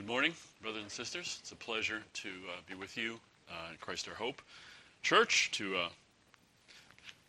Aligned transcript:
Good 0.00 0.08
morning, 0.08 0.32
brothers 0.62 0.80
and 0.80 0.90
sisters. 0.90 1.36
It's 1.42 1.52
a 1.52 1.56
pleasure 1.56 2.00
to 2.14 2.28
uh, 2.30 2.60
be 2.66 2.74
with 2.74 2.96
you 2.96 3.20
uh, 3.50 3.72
at 3.74 3.80
Christ 3.82 4.08
Our 4.08 4.14
Hope 4.14 4.40
Church, 5.02 5.50
to 5.52 5.76
uh, 5.76 5.88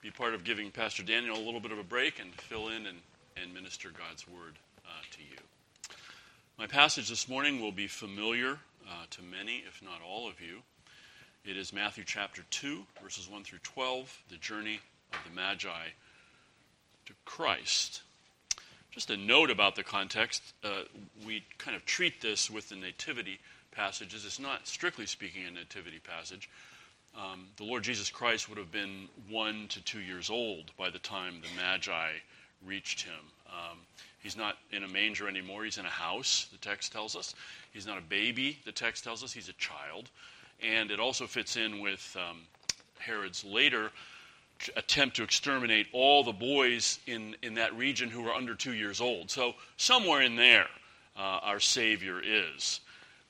be 0.01 0.09
part 0.09 0.33
of 0.33 0.45
giving 0.45 0.71
Pastor 0.71 1.03
Daniel 1.03 1.35
a 1.35 1.43
little 1.43 1.59
bit 1.59 1.73
of 1.73 1.79
a 1.79 1.83
break 1.83 2.21
and 2.21 2.33
fill 2.33 2.69
in 2.69 2.85
and, 2.85 2.99
and 3.35 3.53
minister 3.53 3.89
God's 3.89 4.25
Word 4.25 4.53
uh, 4.85 4.89
to 5.11 5.19
you. 5.19 5.37
My 6.57 6.65
passage 6.65 7.09
this 7.09 7.27
morning 7.27 7.59
will 7.59 7.73
be 7.73 7.87
familiar 7.87 8.51
uh, 8.87 9.03
to 9.09 9.21
many, 9.21 9.65
if 9.67 9.81
not 9.83 9.99
all 10.07 10.29
of 10.29 10.39
you. 10.39 10.59
It 11.43 11.57
is 11.57 11.73
Matthew 11.73 12.05
chapter 12.05 12.43
2, 12.51 12.85
verses 13.03 13.29
1 13.29 13.43
through 13.43 13.59
12, 13.63 14.17
the 14.29 14.37
journey 14.37 14.79
of 15.11 15.19
the 15.29 15.35
Magi 15.35 15.87
to 17.05 17.13
Christ. 17.25 18.03
Just 18.91 19.09
a 19.09 19.15
note 19.15 19.49
about 19.49 19.75
the 19.77 19.83
context 19.83 20.43
uh, 20.65 20.83
we 21.25 21.43
kind 21.57 21.77
of 21.77 21.85
treat 21.85 22.21
this 22.21 22.51
with 22.51 22.67
the 22.67 22.75
nativity 22.75 23.39
passages. 23.71 24.25
It's 24.25 24.39
not, 24.39 24.67
strictly 24.67 25.05
speaking, 25.05 25.43
a 25.47 25.51
nativity 25.51 25.99
passage. 25.99 26.49
Um, 27.15 27.47
the 27.55 27.63
Lord 27.63 27.83
Jesus 27.83 28.09
Christ 28.09 28.49
would 28.49 28.57
have 28.57 28.71
been 28.71 29.07
one 29.29 29.67
to 29.69 29.81
two 29.83 30.01
years 30.01 30.29
old 30.29 30.71
by 30.77 30.89
the 30.89 30.99
time 30.99 31.35
the 31.41 31.61
Magi 31.61 32.11
reached 32.65 33.01
him. 33.01 33.19
Um, 33.47 33.77
he's 34.21 34.35
not 34.35 34.57
in 34.71 34.83
a 34.83 34.87
manger 34.89 35.27
anymore, 35.27 35.63
he's 35.63 35.77
in 35.77 35.85
a 35.85 35.89
house, 35.89 36.47
the 36.51 36.57
text 36.57 36.91
tells 36.91 37.15
us. 37.15 37.33
He's 37.71 37.87
not 37.87 37.97
a 37.97 38.01
baby, 38.01 38.59
the 38.65 38.71
text 38.73 39.05
tells 39.05 39.23
us, 39.23 39.31
he's 39.31 39.49
a 39.49 39.53
child. 39.53 40.09
And 40.61 40.91
it 40.91 40.99
also 40.99 41.27
fits 41.27 41.55
in 41.55 41.79
with 41.79 42.15
um, 42.19 42.39
Herod's 42.99 43.43
later 43.45 43.91
attempt 44.75 45.15
to 45.17 45.23
exterminate 45.23 45.87
all 45.91 46.23
the 46.23 46.31
boys 46.31 46.99
in, 47.07 47.35
in 47.41 47.55
that 47.55 47.75
region 47.75 48.09
who 48.09 48.21
were 48.21 48.33
under 48.33 48.55
two 48.55 48.73
years 48.73 49.01
old. 49.01 49.29
So, 49.31 49.53
somewhere 49.77 50.21
in 50.21 50.35
there, 50.35 50.67
uh, 51.15 51.39
our 51.43 51.59
Savior 51.59 52.21
is. 52.23 52.81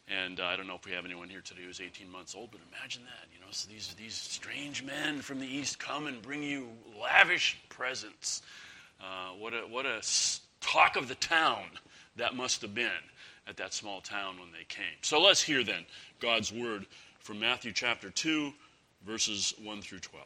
And 0.08 0.40
uh, 0.40 0.46
I 0.46 0.56
don't 0.56 0.68
know 0.68 0.76
if 0.76 0.86
we 0.86 0.92
have 0.92 1.06
anyone 1.06 1.30
here 1.30 1.42
today 1.42 1.62
who's 1.66 1.80
18 1.80 2.12
months 2.12 2.36
old, 2.36 2.52
but 2.52 2.60
imagine 2.76 3.04
that. 3.04 3.28
You 3.34 3.40
know, 3.40 3.48
so 3.52 3.70
these, 3.70 3.94
these 3.98 4.14
strange 4.14 4.84
men 4.84 5.22
from 5.22 5.40
the 5.40 5.48
East 5.48 5.80
come 5.80 6.08
and 6.08 6.22
bring 6.22 6.44
you 6.44 6.68
lavish 7.00 7.58
presents. 7.70 8.42
Uh, 9.00 9.30
what, 9.40 9.54
a, 9.54 9.60
what 9.70 9.86
a 9.86 10.02
talk 10.60 10.96
of 10.96 11.08
the 11.08 11.16
town 11.16 11.64
that 12.18 12.36
must 12.36 12.62
have 12.62 12.76
been 12.76 12.92
at 13.48 13.58
that 13.58 13.74
small 13.74 14.02
town 14.02 14.40
when 14.40 14.52
they 14.52 14.66
came. 14.68 14.98
So 15.02 15.22
let's 15.22 15.42
hear 15.42 15.64
then 15.64 15.86
God's 16.20 16.52
word 16.52 16.86
from 17.20 17.40
Matthew 17.40 17.72
chapter 17.72 18.10
2, 18.10 18.52
verses 19.06 19.54
1 19.64 19.82
through 19.82 20.00
12. 20.00 20.26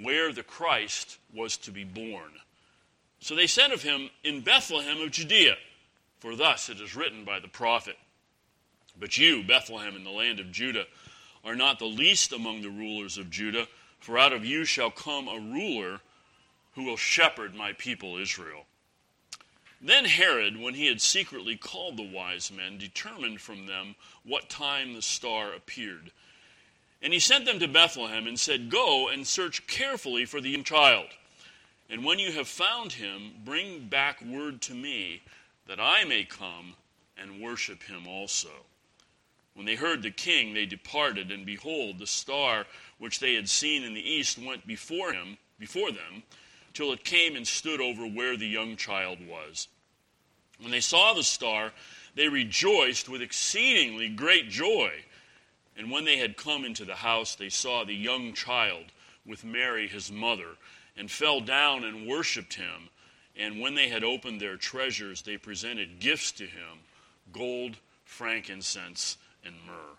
where 0.00 0.32
the 0.32 0.42
Christ 0.42 1.18
was 1.34 1.56
to 1.58 1.70
be 1.70 1.84
born. 1.84 2.30
So 3.20 3.34
they 3.34 3.46
said 3.46 3.72
of 3.72 3.82
him, 3.82 4.10
In 4.24 4.40
Bethlehem 4.42 5.00
of 5.00 5.10
Judea, 5.10 5.56
for 6.18 6.36
thus 6.36 6.68
it 6.68 6.80
is 6.80 6.96
written 6.96 7.24
by 7.24 7.40
the 7.40 7.48
prophet. 7.48 7.96
But 8.98 9.18
you, 9.18 9.42
Bethlehem, 9.42 9.96
in 9.96 10.04
the 10.04 10.10
land 10.10 10.40
of 10.40 10.52
Judah, 10.52 10.86
are 11.44 11.56
not 11.56 11.78
the 11.78 11.86
least 11.86 12.32
among 12.32 12.62
the 12.62 12.70
rulers 12.70 13.18
of 13.18 13.30
Judah, 13.30 13.68
for 14.00 14.18
out 14.18 14.32
of 14.32 14.44
you 14.44 14.64
shall 14.64 14.90
come 14.90 15.28
a 15.28 15.38
ruler 15.38 16.00
who 16.74 16.84
will 16.84 16.96
shepherd 16.96 17.54
my 17.54 17.72
people 17.72 18.16
Israel. 18.16 18.66
Then 19.80 20.06
Herod, 20.06 20.60
when 20.60 20.74
he 20.74 20.86
had 20.86 21.00
secretly 21.00 21.56
called 21.56 21.96
the 21.96 22.02
wise 22.02 22.50
men, 22.50 22.78
determined 22.78 23.40
from 23.40 23.66
them 23.66 23.94
what 24.24 24.48
time 24.48 24.94
the 24.94 25.02
star 25.02 25.52
appeared. 25.52 26.10
And 27.02 27.12
he 27.12 27.18
sent 27.18 27.44
them 27.44 27.58
to 27.60 27.68
Bethlehem 27.68 28.26
and 28.26 28.38
said, 28.38 28.70
Go 28.70 29.08
and 29.08 29.26
search 29.26 29.66
carefully 29.66 30.24
for 30.24 30.40
the 30.40 30.50
young 30.50 30.64
child. 30.64 31.06
And 31.88 32.04
when 32.04 32.18
you 32.18 32.32
have 32.32 32.48
found 32.48 32.92
him, 32.92 33.32
bring 33.44 33.88
back 33.88 34.20
word 34.22 34.60
to 34.62 34.74
me, 34.74 35.22
that 35.66 35.78
I 35.80 36.04
may 36.04 36.24
come 36.24 36.74
and 37.16 37.40
worship 37.40 37.82
him 37.84 38.06
also. 38.06 38.50
When 39.54 39.66
they 39.66 39.76
heard 39.76 40.02
the 40.02 40.10
king, 40.10 40.52
they 40.52 40.66
departed, 40.66 41.30
and 41.30 41.46
behold, 41.46 41.98
the 41.98 42.06
star 42.06 42.66
which 42.98 43.20
they 43.20 43.34
had 43.34 43.48
seen 43.48 43.84
in 43.84 43.94
the 43.94 44.08
east 44.08 44.38
went 44.38 44.66
before 44.66 45.12
him, 45.12 45.38
before 45.58 45.92
them, 45.92 46.24
till 46.74 46.92
it 46.92 47.04
came 47.04 47.36
and 47.36 47.46
stood 47.46 47.80
over 47.80 48.06
where 48.06 48.36
the 48.36 48.46
young 48.46 48.76
child 48.76 49.18
was. 49.26 49.68
When 50.60 50.72
they 50.72 50.80
saw 50.80 51.14
the 51.14 51.22
star, 51.22 51.72
they 52.14 52.28
rejoiced 52.28 53.08
with 53.08 53.22
exceedingly 53.22 54.08
great 54.08 54.50
joy. 54.50 54.90
And 55.76 55.90
when 55.90 56.04
they 56.04 56.16
had 56.16 56.36
come 56.36 56.64
into 56.64 56.84
the 56.84 56.96
house, 56.96 57.34
they 57.34 57.48
saw 57.48 57.84
the 57.84 57.94
young 57.94 58.32
child 58.32 58.86
with 59.26 59.44
Mary 59.44 59.88
his 59.88 60.10
mother, 60.10 60.56
and 60.96 61.10
fell 61.10 61.40
down 61.40 61.84
and 61.84 62.06
worshipped 62.06 62.54
him. 62.54 62.88
And 63.36 63.60
when 63.60 63.74
they 63.74 63.88
had 63.88 64.04
opened 64.04 64.40
their 64.40 64.56
treasures, 64.56 65.22
they 65.22 65.36
presented 65.36 65.98
gifts 65.98 66.32
to 66.32 66.44
him 66.44 66.78
gold, 67.32 67.76
frankincense, 68.04 69.18
and 69.44 69.54
myrrh. 69.66 69.96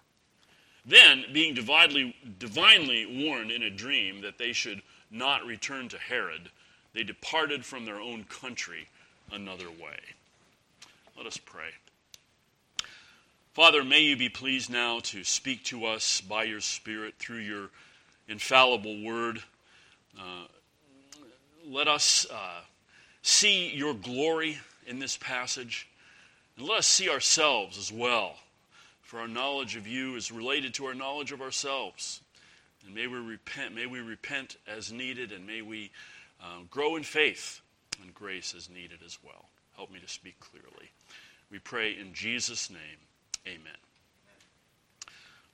Then, 0.85 1.25
being 1.33 1.53
divinely, 1.53 2.15
divinely 2.39 3.25
warned 3.25 3.51
in 3.51 3.63
a 3.63 3.69
dream 3.69 4.21
that 4.21 4.37
they 4.37 4.53
should 4.53 4.81
not 5.11 5.45
return 5.45 5.89
to 5.89 5.97
Herod, 5.97 6.49
they 6.93 7.03
departed 7.03 7.65
from 7.65 7.85
their 7.85 7.99
own 7.99 8.23
country 8.23 8.87
another 9.31 9.69
way. 9.69 9.99
Let 11.17 11.27
us 11.27 11.37
pray. 11.37 11.71
Father, 13.57 13.83
may 13.83 14.01
you 14.01 14.15
be 14.15 14.29
pleased 14.29 14.69
now 14.69 14.99
to 14.99 15.23
speak 15.23 15.63
to 15.63 15.87
us 15.87 16.21
by 16.21 16.43
your 16.43 16.61
Spirit 16.61 17.15
through 17.17 17.39
your 17.39 17.71
infallible 18.27 19.01
word. 19.01 19.41
Uh, 20.15 20.45
let 21.67 21.87
us 21.87 22.27
uh, 22.31 22.61
see 23.23 23.71
your 23.71 23.95
glory 23.95 24.59
in 24.85 24.99
this 24.99 25.17
passage, 25.17 25.89
and 26.55 26.67
let 26.67 26.77
us 26.77 26.85
see 26.85 27.09
ourselves 27.09 27.79
as 27.79 27.91
well, 27.91 28.35
for 29.01 29.21
our 29.21 29.27
knowledge 29.27 29.75
of 29.75 29.87
you 29.87 30.15
is 30.15 30.31
related 30.31 30.75
to 30.75 30.85
our 30.85 30.93
knowledge 30.93 31.31
of 31.31 31.41
ourselves. 31.41 32.21
And 32.85 32.93
may 32.93 33.07
we 33.07 33.17
repent, 33.17 33.73
may 33.73 33.87
we 33.87 34.01
repent 34.01 34.57
as 34.67 34.91
needed, 34.91 35.31
and 35.31 35.47
may 35.47 35.63
we 35.63 35.89
uh, 36.39 36.59
grow 36.69 36.95
in 36.95 37.01
faith 37.01 37.61
and 38.03 38.13
grace 38.13 38.53
as 38.55 38.69
needed 38.69 38.99
as 39.03 39.17
well. 39.25 39.45
Help 39.75 39.91
me 39.91 39.99
to 39.99 40.07
speak 40.07 40.39
clearly. 40.39 40.91
We 41.49 41.57
pray 41.57 41.97
in 41.99 42.13
Jesus' 42.13 42.69
name. 42.69 42.99
Amen. 43.47 43.73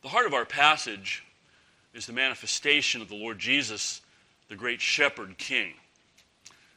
The 0.02 0.08
heart 0.10 0.26
of 0.26 0.34
our 0.34 0.46
passage 0.46 1.24
is 1.94 2.08
the 2.08 2.14
manifestation 2.14 3.02
of 3.02 3.08
the 3.08 3.16
Lord 3.16 3.38
Jesus, 3.38 4.02
the 4.50 4.56
great 4.56 4.82
shepherd 4.82 5.38
king. 5.38 5.74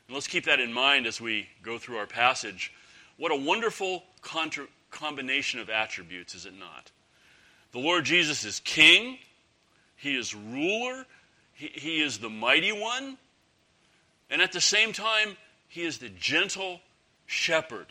And 0.07 0.15
let's 0.15 0.29
keep 0.29 0.45
that 0.45 0.61
in 0.61 0.73
mind 0.73 1.07
as 1.07 1.21
we 1.21 1.49
go 1.63 1.79
through 1.79 1.97
our 1.97 2.07
passage. 2.07 2.73
What 3.17 3.33
a 3.33 3.37
wonderful 3.37 4.05
contra- 4.21 4.67
combination 4.91 5.59
of 5.59 5.71
attributes, 5.71 6.35
is 6.35 6.45
it 6.45 6.53
not? 6.59 6.91
The 7.73 7.79
Lord 7.79 8.05
Jesus 8.05 8.45
is 8.45 8.61
king, 8.61 9.19
he 9.97 10.17
is 10.17 10.35
ruler, 10.35 11.07
he, 11.55 11.69
he 11.69 12.03
is 12.03 12.19
the 12.19 12.29
mighty 12.29 12.73
one, 12.73 13.17
and 14.29 14.43
at 14.43 14.53
the 14.53 14.61
same 14.61 14.93
time, 14.93 15.37
he 15.69 15.83
is 15.83 15.97
the 15.99 16.11
gentle 16.11 16.81
shepherd 17.25 17.87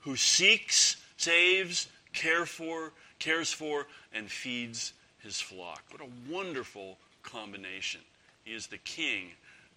who 0.00 0.16
seeks, 0.16 0.96
saves, 1.16 1.88
care 2.12 2.46
for, 2.46 2.92
cares 3.18 3.52
for, 3.52 3.86
and 4.12 4.30
feeds 4.30 4.92
his 5.18 5.40
flock. 5.40 5.82
What 5.90 6.00
a 6.00 6.32
wonderful 6.32 6.98
combination. 7.22 8.00
He 8.44 8.54
is 8.54 8.66
the 8.66 8.78
king 8.78 9.30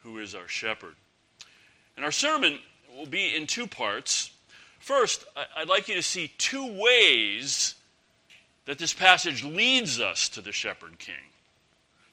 who 0.03 0.19
is 0.19 0.35
our 0.35 0.47
shepherd. 0.47 0.95
And 1.95 2.05
our 2.05 2.11
sermon 2.11 2.59
will 2.95 3.05
be 3.05 3.35
in 3.35 3.47
two 3.47 3.67
parts. 3.67 4.31
First, 4.79 5.25
I'd 5.55 5.69
like 5.69 5.87
you 5.87 5.95
to 5.95 6.03
see 6.03 6.31
two 6.37 6.79
ways 6.81 7.75
that 8.65 8.77
this 8.77 8.93
passage 8.93 9.43
leads 9.43 9.99
us 9.99 10.29
to 10.29 10.41
the 10.41 10.51
shepherd 10.51 10.99
king. 10.99 11.15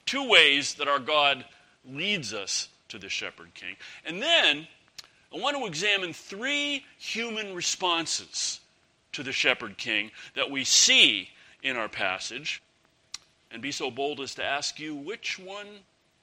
Two 0.06 0.28
ways 0.28 0.74
that 0.74 0.88
our 0.88 0.98
God 0.98 1.44
leads 1.88 2.34
us 2.34 2.68
to 2.88 2.98
the 2.98 3.08
shepherd 3.08 3.54
king. 3.54 3.76
And 4.04 4.20
then 4.20 4.66
I 5.32 5.38
want 5.38 5.56
to 5.56 5.66
examine 5.66 6.12
three 6.12 6.84
human 6.98 7.54
responses 7.54 8.60
to 9.12 9.22
the 9.22 9.32
shepherd 9.32 9.76
king 9.76 10.10
that 10.34 10.50
we 10.50 10.64
see 10.64 11.28
in 11.62 11.76
our 11.76 11.88
passage 11.88 12.62
and 13.50 13.60
be 13.60 13.72
so 13.72 13.90
bold 13.90 14.20
as 14.20 14.34
to 14.34 14.44
ask 14.44 14.78
you 14.78 14.94
which 14.94 15.38
one 15.38 15.66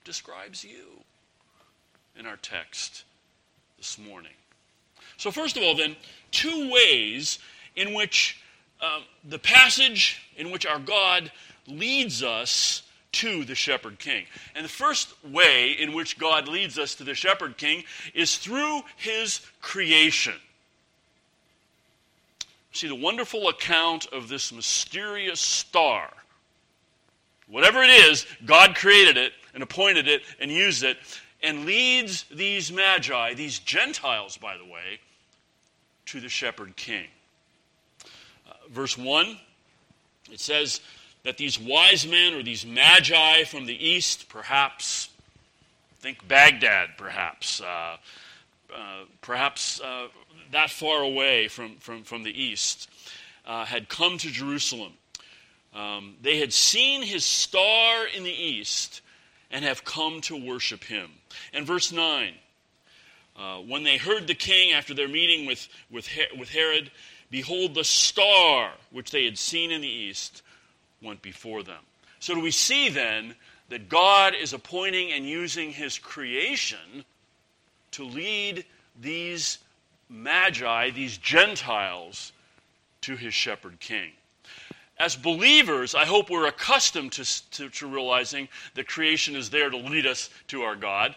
describes 0.04 0.64
you 0.64 1.04
in 2.18 2.26
our 2.26 2.38
text 2.38 3.04
this 3.78 3.98
morning. 3.98 4.32
So, 5.18 5.32
first 5.32 5.58
of 5.58 5.64
all, 5.64 5.76
then, 5.76 5.96
two 6.32 6.72
ways 6.72 7.40
in 7.76 7.94
which 7.94 8.42
um, 8.82 9.04
the 9.28 9.40
passage 9.40 10.22
in 10.36 10.52
which 10.52 10.66
our 10.66 10.80
God 10.80 11.32
leads 11.68 12.24
us 12.24 12.84
to 13.14 13.44
the 13.44 13.56
shepherd 13.56 13.98
king. 14.00 14.26
And 14.56 14.64
the 14.64 14.70
first 14.70 15.14
way 15.24 15.72
in 15.72 15.94
which 15.94 16.20
God 16.20 16.48
leads 16.48 16.78
us 16.78 16.96
to 16.96 17.04
the 17.04 17.16
shepherd 17.16 17.58
king 17.58 17.84
is 18.14 18.38
through 18.38 18.82
his 18.96 19.42
creation. 19.62 20.36
See, 22.78 22.88
the 22.88 22.94
wonderful 22.94 23.50
account 23.50 24.06
of 24.14 24.30
this 24.30 24.54
mysterious 24.54 25.40
star. 25.40 26.14
Whatever 27.48 27.82
it 27.82 27.90
is, 27.90 28.28
God 28.46 28.76
created 28.76 29.18
it 29.18 29.34
and 29.56 29.64
appointed 29.64 30.08
it 30.08 30.22
and 30.40 30.52
used 30.52 30.84
it 30.84 30.98
and 31.42 31.66
leads 31.66 32.26
these 32.30 32.72
magi, 32.72 33.34
these 33.34 33.58
Gentiles, 33.58 34.38
by 34.38 34.58
the 34.58 34.64
way, 34.64 35.00
to 36.06 36.20
the 36.20 36.30
shepherd 36.30 36.76
king. 36.76 37.08
Uh, 38.48 38.54
verse 38.70 38.96
1, 38.96 39.40
it 40.32 40.40
says 40.40 40.80
that 41.24 41.38
these 41.38 41.60
wise 41.60 42.06
men 42.08 42.36
or 42.36 42.44
these 42.44 42.64
magi 42.64 43.44
from 43.46 43.66
the 43.66 43.88
east, 43.88 44.30
perhaps, 44.30 45.10
think 46.00 46.28
Baghdad, 46.28 46.90
perhaps, 46.96 47.60
uh, 47.60 47.98
uh, 48.76 49.06
perhaps 49.22 49.82
uh, 49.82 50.08
that 50.52 50.70
far 50.70 51.02
away 51.02 51.48
from, 51.48 51.76
from, 51.78 52.04
from 52.04 52.24
the 52.24 52.42
east, 52.42 52.90
uh, 53.46 53.66
had 53.66 53.90
come 53.90 54.18
to 54.18 54.30
Jerusalem. 54.30 54.94
Um, 55.74 56.16
they 56.22 56.40
had 56.40 56.54
seen 56.54 57.02
his 57.02 57.24
star 57.24 58.08
in 58.08 58.24
the 58.24 58.32
east 58.32 59.02
and 59.52 59.64
have 59.64 59.84
come 59.84 60.22
to 60.22 60.36
worship 60.36 60.84
him. 60.84 61.10
And 61.54 61.66
verse 61.66 61.92
9 61.92 62.34
uh, 63.38 63.58
when 63.58 63.84
they 63.84 63.98
heard 63.98 64.26
the 64.26 64.34
king 64.34 64.74
after 64.74 64.94
their 64.94 65.08
meeting 65.08 65.46
with, 65.46 65.68
with, 65.92 66.10
with 66.38 66.50
Herod, 66.50 66.90
behold, 67.30 67.76
the 67.76 67.84
star 67.84 68.72
which 68.92 69.12
they 69.12 69.26
had 69.26 69.38
seen 69.38 69.72
in 69.72 69.82
the 69.82 69.88
east 69.88 70.42
went 71.04 71.22
before 71.22 71.62
them. 71.62 71.84
So, 72.20 72.34
do 72.34 72.42
we 72.42 72.50
see 72.50 72.90
then 72.90 73.36
that 73.70 73.90
God 73.90 74.34
is 74.34 74.54
appointing 74.54 75.12
and 75.12 75.26
using 75.26 75.72
his 75.72 76.00
creation 76.00 77.06
to 77.92 78.04
lead 78.04 78.66
these 79.00 79.60
magi, 80.10 80.92
these 80.92 81.18
Gentiles, 81.18 82.32
to 83.02 83.16
his 83.16 83.34
shepherd 83.34 83.80
king? 83.80 84.12
As 85.00 85.16
believers, 85.16 85.94
I 85.94 86.06
hope 86.06 86.30
we're 86.30 86.48
accustomed 86.48 87.12
to, 87.14 87.50
to, 87.52 87.70
to 87.70 87.88
realizing 87.88 88.50
that 88.74 88.88
creation 88.88 89.36
is 89.36 89.50
there 89.50 89.70
to 89.70 89.78
lead 89.78 90.08
us 90.08 90.30
to 90.48 90.64
our 90.64 90.76
God. 90.76 91.16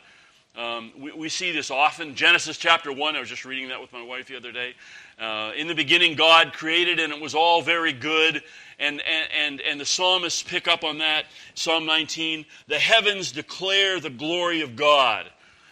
Um, 0.56 0.92
we, 0.98 1.12
we, 1.12 1.28
see 1.28 1.52
this 1.52 1.70
often. 1.70 2.14
Genesis 2.14 2.58
chapter 2.58 2.92
1, 2.92 3.16
I 3.16 3.20
was 3.20 3.28
just 3.28 3.44
reading 3.44 3.68
that 3.68 3.80
with 3.80 3.92
my 3.92 4.02
wife 4.02 4.26
the 4.26 4.36
other 4.36 4.50
day. 4.50 4.74
Uh, 5.18 5.52
in 5.56 5.68
the 5.68 5.74
beginning, 5.74 6.16
God 6.16 6.52
created, 6.52 6.98
and 6.98 7.12
it 7.12 7.20
was 7.20 7.34
all 7.34 7.62
very 7.62 7.92
good. 7.92 8.42
And, 8.78 9.00
and, 9.34 9.60
and 9.60 9.80
the 9.80 9.86
psalmists 9.86 10.42
pick 10.42 10.66
up 10.66 10.82
on 10.82 10.98
that. 10.98 11.26
Psalm 11.54 11.86
19 11.86 12.44
The 12.66 12.78
heavens 12.78 13.30
declare 13.30 14.00
the 14.00 14.10
glory 14.10 14.60
of 14.60 14.74
God, 14.74 15.30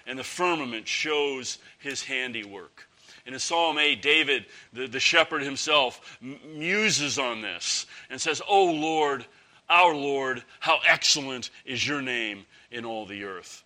and 0.08 0.18
the 0.18 0.24
firmament 0.24 0.88
shows 0.88 1.58
his 1.78 2.02
handiwork. 2.02 2.88
And 3.26 3.34
in 3.34 3.38
Psalm 3.38 3.78
8, 3.78 4.00
David, 4.00 4.46
the, 4.72 4.88
the 4.88 4.98
shepherd 4.98 5.42
himself, 5.42 6.18
muses 6.20 7.18
on 7.18 7.42
this 7.42 7.86
and 8.08 8.18
says, 8.18 8.40
Oh 8.48 8.72
Lord, 8.72 9.26
our 9.68 9.94
Lord, 9.94 10.42
how 10.60 10.78
excellent 10.88 11.50
is 11.66 11.86
your 11.86 12.00
name 12.00 12.46
in 12.70 12.86
all 12.86 13.04
the 13.04 13.24
earth. 13.24 13.62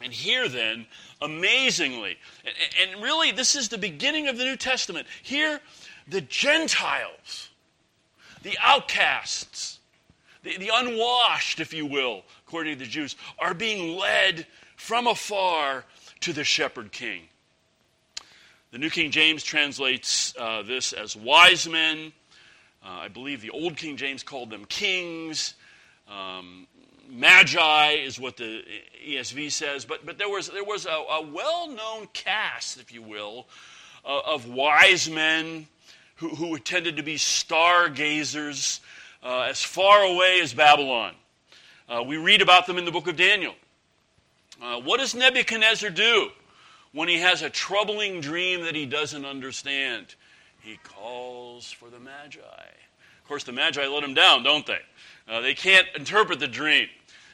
And 0.00 0.12
here, 0.12 0.48
then, 0.48 0.86
amazingly, 1.20 2.18
and, 2.44 2.92
and 2.92 3.02
really 3.02 3.32
this 3.32 3.56
is 3.56 3.68
the 3.68 3.78
beginning 3.78 4.28
of 4.28 4.38
the 4.38 4.44
New 4.44 4.56
Testament. 4.56 5.08
Here, 5.24 5.60
the 6.06 6.20
Gentiles, 6.20 7.50
the 8.44 8.56
outcasts, 8.62 9.80
the, 10.44 10.56
the 10.56 10.70
unwashed, 10.72 11.58
if 11.58 11.74
you 11.74 11.84
will, 11.84 12.22
according 12.46 12.74
to 12.74 12.84
the 12.84 12.88
Jews, 12.88 13.16
are 13.40 13.54
being 13.54 13.98
led 13.98 14.46
from 14.78 15.08
afar 15.08 15.84
to 16.20 16.32
the 16.32 16.44
shepherd 16.44 16.92
king. 16.92 17.22
The 18.70 18.78
New 18.78 18.90
King 18.90 19.10
James 19.10 19.42
translates 19.42 20.34
uh, 20.38 20.62
this 20.62 20.92
as 20.92 21.16
wise 21.16 21.68
men. 21.68 22.12
Uh, 22.82 22.88
I 22.88 23.08
believe 23.08 23.42
the 23.42 23.50
Old 23.50 23.76
King 23.76 23.96
James 23.96 24.22
called 24.22 24.50
them 24.50 24.64
kings. 24.66 25.54
Um, 26.08 26.68
magi 27.10 27.90
is 27.94 28.20
what 28.20 28.36
the 28.36 28.62
ESV 29.06 29.50
says, 29.50 29.84
but, 29.84 30.06
but 30.06 30.16
there 30.16 30.28
was, 30.28 30.48
there 30.48 30.64
was 30.64 30.86
a, 30.86 30.90
a 30.90 31.22
well 31.22 31.68
known 31.68 32.06
caste, 32.12 32.78
if 32.78 32.92
you 32.92 33.02
will, 33.02 33.46
uh, 34.06 34.20
of 34.26 34.48
wise 34.48 35.10
men 35.10 35.66
who, 36.16 36.28
who 36.28 36.56
tended 36.56 36.96
to 36.96 37.02
be 37.02 37.16
stargazers 37.16 38.80
uh, 39.24 39.40
as 39.40 39.62
far 39.62 40.02
away 40.04 40.38
as 40.40 40.54
Babylon. 40.54 41.14
Uh, 41.88 42.04
we 42.06 42.16
read 42.16 42.42
about 42.42 42.66
them 42.66 42.78
in 42.78 42.84
the 42.84 42.92
book 42.92 43.08
of 43.08 43.16
Daniel. 43.16 43.54
Uh, 44.60 44.80
what 44.80 44.98
does 44.98 45.14
Nebuchadnezzar 45.14 45.90
do 45.90 46.30
when 46.92 47.08
he 47.08 47.18
has 47.18 47.42
a 47.42 47.50
troubling 47.50 48.20
dream 48.20 48.62
that 48.62 48.74
he 48.74 48.86
doesn't 48.86 49.24
understand? 49.24 50.14
He 50.60 50.78
calls 50.82 51.70
for 51.70 51.88
the 51.90 52.00
Magi. 52.00 52.38
Of 52.38 53.28
course, 53.28 53.44
the 53.44 53.52
Magi 53.52 53.86
let 53.86 54.02
him 54.02 54.14
down, 54.14 54.42
don't 54.42 54.66
they? 54.66 54.80
Uh, 55.28 55.40
they 55.40 55.54
can't 55.54 55.86
interpret 55.94 56.40
the 56.40 56.48
dream. 56.48 56.88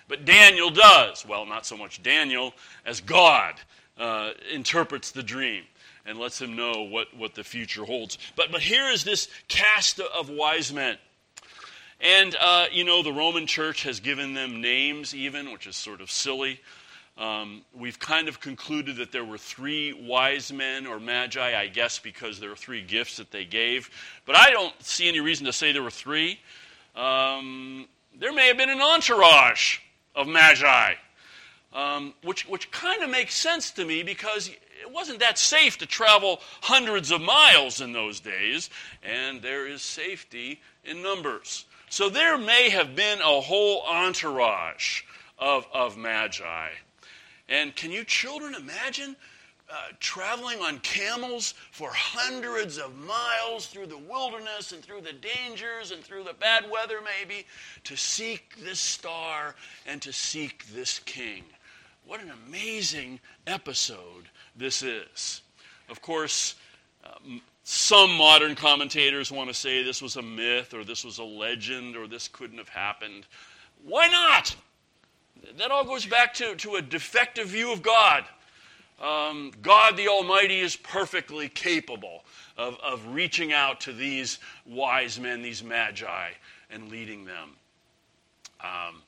But 0.09 0.25
Daniel 0.25 0.71
does. 0.71 1.25
Well, 1.27 1.47
not 1.47 1.65
so 1.65 1.77
much 1.77 2.03
Daniel 2.03 2.53
as 2.85 3.01
God 3.01 3.55
uh, 3.97 4.33
interprets 4.53 5.13
the 5.13 5.23
dream 5.23 5.65
and 6.05 6.19
lets 6.19 6.41
him 6.41 6.57
know 6.57 6.83
what, 6.83 7.17
what 7.17 7.35
the 7.35 7.45
future 7.45 7.85
holds. 7.85 8.19
But, 8.37 8.53
but 8.53 8.61
here 8.61 8.91
is 8.91 9.05
this 9.05 9.29
caste 9.49 10.01
of 10.01 10.29
wise 10.29 10.73
men. 10.73 10.99
And, 12.01 12.37
uh, 12.39 12.67
you 12.71 12.85
know, 12.85 13.03
the 13.03 13.13
Roman 13.13 13.47
church 13.47 13.85
has 13.85 14.01
given 14.01 14.35
them 14.35 14.61
names, 14.61 15.15
even, 15.15 15.53
which 15.53 15.67
is 15.67 15.77
sort 15.77 16.03
of 16.03 16.11
silly. 16.11 16.61
Um, 17.17 17.63
we've 17.73 17.99
kind 17.99 18.29
of 18.29 18.41
concluded 18.41 18.97
that 18.97 19.13
there 19.13 19.25
were 19.25 19.39
three 19.39 19.93
wise 19.93 20.53
men 20.53 20.87
or 20.87 20.99
magi, 20.99 21.59
I 21.59 21.69
guess, 21.69 21.99
because 21.99 22.41
there 22.41 22.49
were 22.49 22.57
three 22.57 22.83
gifts 22.83 23.19
that 23.19 23.31
they 23.31 23.45
gave. 23.45 23.89
But 24.27 24.37
I 24.37 24.51
don't 24.51 24.75
see 24.83 25.09
any 25.09 25.21
reason 25.21 25.47
to 25.47 25.53
say 25.53 25.71
there 25.71 25.83
were 25.83 25.91
three. 25.91 26.41
Um, 26.97 27.87
there 28.19 28.33
may 28.33 28.49
have 28.49 28.57
been 28.57 28.71
an 28.71 28.81
entourage 28.81 29.79
of 30.17 30.27
magi, 30.27 30.95
um, 31.73 32.15
which, 32.25 32.49
which 32.49 32.71
kind 32.73 33.03
of 33.03 33.11
makes 33.11 33.35
sense 33.35 33.71
to 33.73 33.85
me 33.85 34.03
because 34.03 34.49
it 34.49 34.93
wasn't 34.93 35.21
that 35.21 35.39
safe 35.39 35.79
to 35.79 35.87
travel 35.87 36.41
hundreds 36.63 37.13
of 37.13 37.21
miles 37.21 37.81
in 37.81 37.93
those 37.93 38.19
days, 38.19 38.71
and 39.03 39.41
there 39.41 39.67
is 39.67 39.83
safety 39.83 40.61
in 40.85 41.03
numbers. 41.03 41.65
So 41.91 42.09
there 42.09 42.37
may 42.37 42.71
have 42.71 42.97
been 42.97 43.21
a 43.21 43.41
whole 43.41 43.83
entourage 43.83 45.03
of, 45.39 45.67
of 45.73 45.97
magi. 45.97 46.71
And 47.49 47.75
can 47.77 47.91
you 47.91 48.05
children 48.05 48.55
imagine 48.55 49.17
uh, 49.71 49.75
traveling 49.99 50.61
on 50.61 50.79
camels 50.81 51.55
for 51.73 51.91
hundreds 51.93 52.79
of 52.79 52.95
miles 52.97 53.67
through 53.67 53.87
the 53.87 53.99
wilderness 53.99 54.73
and 54.73 54.83
through 54.83 55.01
the 55.01 55.13
dangers 55.13 55.91
and 55.91 56.03
through 56.03 56.25
the 56.25 56.35
bad 56.35 56.71
weather, 56.71 56.99
maybe, 57.03 57.47
to 57.85 57.97
seek 57.97 58.57
this 58.63 58.79
star 58.79 59.55
and 59.87 60.03
to 60.03 60.13
seek 60.13 60.67
this 60.69 60.99
king. 61.01 61.45
What 62.07 62.23
an 62.23 62.31
amazing 62.47 63.21
episode 63.47 64.29
this 64.55 64.83
is. 64.83 65.41
Of 65.89 66.03
course, 66.03 66.57
um, 67.05 67.41
some 67.63 68.15
modern 68.15 68.55
commentators 68.55 69.33
want 69.33 69.49
to 69.49 69.55
say 69.55 69.83
this 69.83 70.03
was 70.03 70.17
a 70.17 70.23
myth 70.23 70.75
or 70.75 70.85
this 70.85 71.05
was 71.05 71.19
a 71.19 71.25
legend 71.25 71.97
or 71.97 72.07
this 72.07 72.29
couldn't 72.29 72.59
have 72.59 72.69
happened. 72.69 73.27
Why 73.83 74.09
not? 74.09 74.55
That 75.59 75.71
all 75.71 75.85
goes 75.85 76.07
back 76.07 76.35
to, 76.35 76.55
to 76.57 76.77
a 76.77 76.83
defective 76.83 77.49
view 77.49 77.73
of 77.73 77.83
God. 77.83 78.25
Um, 79.03 79.53
God 79.63 79.97
the 79.97 80.09
Almighty 80.09 80.61
is 80.61 80.77
perfectly 80.77 81.49
capable 81.49 82.25
of, 82.57 82.79
of 82.81 83.07
reaching 83.09 83.53
out 83.53 83.81
to 83.83 83.93
these 83.93 84.39
wise 84.65 85.19
men, 85.19 85.43
these 85.43 85.63
magi, 85.63 86.31
and 86.71 86.91
leading 86.91 87.25
them. 87.25 87.51
Um, 88.61 89.03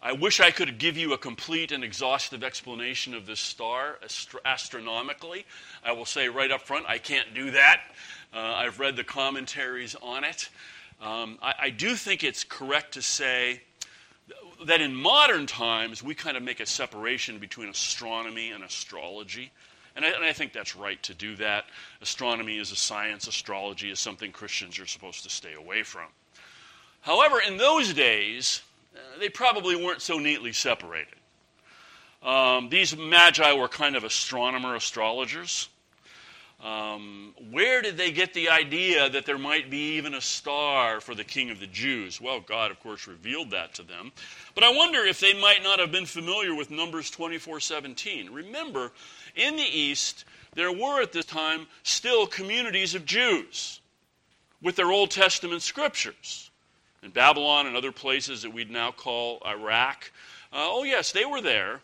I 0.00 0.12
wish 0.12 0.40
I 0.40 0.50
could 0.50 0.78
give 0.78 0.96
you 0.96 1.12
a 1.12 1.18
complete 1.18 1.72
and 1.72 1.84
exhaustive 1.84 2.44
explanation 2.44 3.14
of 3.14 3.26
this 3.26 3.40
star 3.40 3.98
astro- 4.02 4.40
astronomically. 4.44 5.44
I 5.84 5.92
will 5.92 6.06
say 6.06 6.28
right 6.28 6.50
up 6.50 6.62
front, 6.62 6.86
I 6.88 6.98
can't 6.98 7.34
do 7.34 7.50
that. 7.50 7.80
Uh, 8.32 8.38
I've 8.38 8.78
read 8.78 8.96
the 8.96 9.04
commentaries 9.04 9.94
on 10.00 10.24
it. 10.24 10.48
Um, 11.00 11.38
I, 11.42 11.54
I 11.62 11.70
do 11.70 11.94
think 11.96 12.24
it's 12.24 12.44
correct 12.44 12.94
to 12.94 13.02
say 13.02 13.60
that 14.66 14.80
in 14.80 14.94
modern 14.94 15.46
times 15.46 16.02
we 16.02 16.14
kind 16.14 16.36
of 16.36 16.42
make 16.42 16.60
a 16.60 16.66
separation 16.66 17.38
between 17.38 17.68
astronomy 17.68 18.50
and 18.50 18.64
astrology. 18.64 19.52
And 19.96 20.04
I, 20.04 20.10
and 20.10 20.24
I, 20.24 20.32
think 20.32 20.52
that's 20.52 20.76
right 20.76 21.02
to 21.04 21.14
do 21.14 21.36
that. 21.36 21.64
Astronomy 22.00 22.58
is 22.58 22.70
a 22.70 22.76
science, 22.76 23.26
astrology 23.26 23.90
is 23.90 23.98
something 23.98 24.30
Christians 24.32 24.78
are 24.78 24.86
supposed 24.86 25.24
to 25.24 25.30
stay 25.30 25.54
away 25.54 25.82
from. 25.82 26.06
However, 27.00 27.40
in 27.40 27.56
those 27.56 27.94
days, 27.94 28.62
uh, 28.94 29.18
they 29.18 29.28
probably 29.28 29.76
weren't 29.76 30.02
so 30.02 30.18
neatly 30.18 30.52
separated. 30.52 31.14
Um, 32.22 32.68
these 32.68 32.96
magi 32.96 33.52
were 33.52 33.68
kind 33.68 33.96
of 33.96 34.04
astronomer 34.04 34.74
astrologers. 34.74 35.68
Um, 36.60 37.34
where 37.52 37.82
did 37.82 37.96
they 37.96 38.10
get 38.10 38.34
the 38.34 38.48
idea 38.48 39.08
that 39.08 39.26
there 39.26 39.38
might 39.38 39.70
be 39.70 39.96
even 39.96 40.14
a 40.14 40.20
star 40.20 41.00
for 41.00 41.14
the 41.14 41.22
king 41.22 41.50
of 41.50 41.60
the 41.60 41.68
Jews? 41.68 42.20
Well, 42.20 42.40
God, 42.40 42.72
of 42.72 42.80
course, 42.80 43.06
revealed 43.06 43.52
that 43.52 43.74
to 43.74 43.84
them. 43.84 44.10
But 44.56 44.64
I 44.64 44.72
wonder 44.72 45.04
if 45.04 45.20
they 45.20 45.40
might 45.40 45.62
not 45.62 45.78
have 45.78 45.92
been 45.92 46.06
familiar 46.06 46.54
with 46.56 46.70
Numbers 46.70 47.10
24 47.10 47.60
17. 47.60 48.30
Remember, 48.30 48.90
in 49.36 49.54
the 49.54 49.62
East, 49.62 50.24
there 50.54 50.72
were 50.72 51.00
at 51.00 51.12
this 51.12 51.26
time 51.26 51.68
still 51.84 52.26
communities 52.26 52.96
of 52.96 53.04
Jews 53.04 53.80
with 54.60 54.74
their 54.74 54.90
Old 54.90 55.12
Testament 55.12 55.62
scriptures. 55.62 56.50
In 57.04 57.10
Babylon 57.10 57.68
and 57.68 57.76
other 57.76 57.92
places 57.92 58.42
that 58.42 58.52
we'd 58.52 58.72
now 58.72 58.90
call 58.90 59.40
Iraq. 59.46 60.10
Uh, 60.52 60.66
oh, 60.68 60.82
yes, 60.82 61.12
they 61.12 61.24
were 61.24 61.40
there. 61.40 61.80